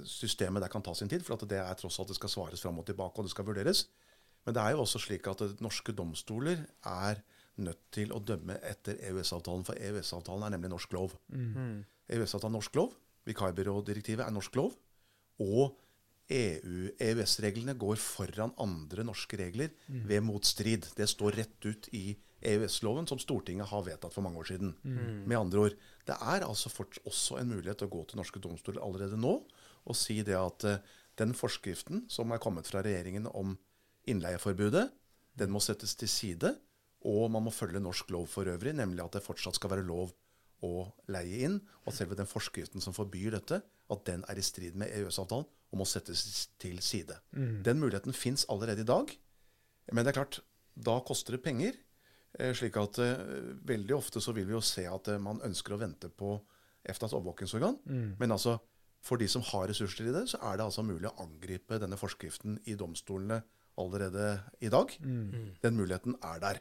[0.10, 2.64] systemet der kan ta sin tid, for at det er tross alt det skal svares
[2.64, 3.88] fram og tilbake, og det skal vurderes.
[4.46, 7.20] Men det er jo også slik at norske domstoler er
[7.60, 11.16] nødt til å dømme etter EØS-avtalen, for EØS-avtalen er nemlig norsk lov.
[12.10, 12.96] EØS-avtalen er norsk lov,
[13.28, 14.74] vikarbyrådirektivet er norsk lov,
[15.44, 15.78] og
[16.30, 20.86] EØS-reglene går foran andre norske regler ved motstrid.
[20.96, 24.76] Det står rett ut i EØS-loven, som Stortinget har vedtatt for mange år siden.
[25.28, 28.40] Med andre ord, det er altså fort også en mulighet til å gå til norske
[28.40, 29.42] domstoler allerede nå
[29.86, 30.80] og si det at eh,
[31.20, 33.58] den forskriften som er kommet fra regjeringen om
[34.10, 34.88] innleieforbudet,
[35.40, 36.54] den må settes til side,
[37.08, 40.12] og man må følge norsk lov for øvrig, nemlig at det fortsatt skal være lov
[40.66, 44.44] å leie inn, og at selve den forskriften som forbyr dette, at den er i
[44.44, 47.16] strid med EØS-avtalen og må settes til side.
[47.64, 49.12] Den muligheten fins allerede i dag,
[49.94, 50.40] men det er klart,
[50.76, 51.78] da koster det penger.
[52.40, 53.22] eh, Slik at eh,
[53.66, 56.36] veldig ofte så vil vi jo se at man ønsker å vente på
[56.86, 57.80] EFTAs overvåkingsorgan.
[58.20, 58.60] Men altså,
[59.06, 62.00] for de som har ressurser i det, så er det altså mulig å angripe denne
[62.00, 63.42] forskriften i domstolene
[63.80, 64.92] allerede i dag.
[65.64, 66.60] Den muligheten er der.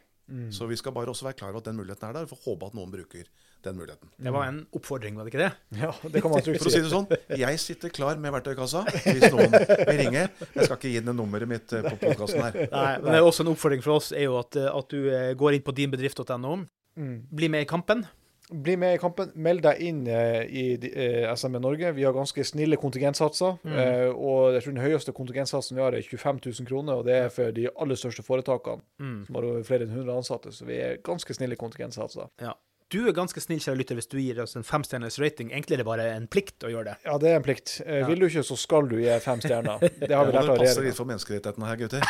[0.52, 2.40] Så vi skal bare også være klar over at den muligheten er der, og får
[2.44, 3.28] håpe at noen bruker
[3.64, 4.10] den muligheten.
[4.20, 5.80] Det var en oppfordring, var det ikke det?
[5.80, 7.08] Ja, det kan man trygt For å si det sånn,
[7.40, 10.26] jeg sitter klar med verktøykassa hvis noen vil ringe.
[10.28, 12.60] Jeg skal ikke gi den nummeret mitt eh, på podkasten her.
[12.74, 15.08] Nei, men det er også en oppfordring fra oss er jo at, eh, at du
[15.08, 16.54] eh, går inn på dinbedrift.no.
[16.98, 17.16] Mm.
[17.40, 18.04] Bli med i kampen.
[18.50, 19.32] Bli med i kampen.
[19.36, 21.90] Meld deg inn eh, i eh, SME Norge.
[21.96, 23.58] Vi har ganske snille kontingentsatser.
[23.68, 27.00] Eh, og jeg tror den høyeste kontingentsatsen vi har, er 25 000 kroner.
[27.00, 28.84] Og det er for de aller største foretakene,
[29.26, 30.54] som har flere enn 100 ansatte.
[30.54, 32.32] Så vi er ganske snille kontingentsatser.
[32.40, 32.56] Ja.
[32.88, 35.50] Du er ganske snill, kjære lytter, hvis du gir oss en femstjerners rating.
[35.52, 36.94] Egentlig er det bare en plikt å gjøre det.
[37.04, 37.72] Ja, det er en plikt.
[37.84, 38.06] Ja.
[38.08, 39.82] Vil du ikke, så skal du gi fem stjerner.
[40.00, 42.00] Det har vi lært det av passe Passer litt for menneskerettighetene her, gutter.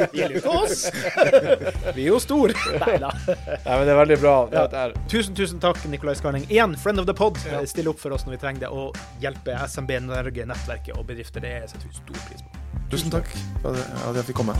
[0.00, 0.82] Det gjelder jo ikke oss!
[2.00, 2.56] Vi er jo store.
[2.82, 3.12] Nei da.
[3.28, 4.34] Nei, men det er veldig bra.
[4.56, 4.88] Ja.
[5.14, 6.48] Tusen, tusen takk, Nikolai Skarning.
[6.50, 7.38] Igjen, friend of the pod.
[7.70, 11.46] still opp for oss når vi trenger det, og hjelpe SMB Norge, nettverket og bedrifter.
[11.46, 12.66] Det setter vi stor pris på.
[12.90, 13.30] Tusen takk
[13.62, 14.58] for at jeg fikk komme.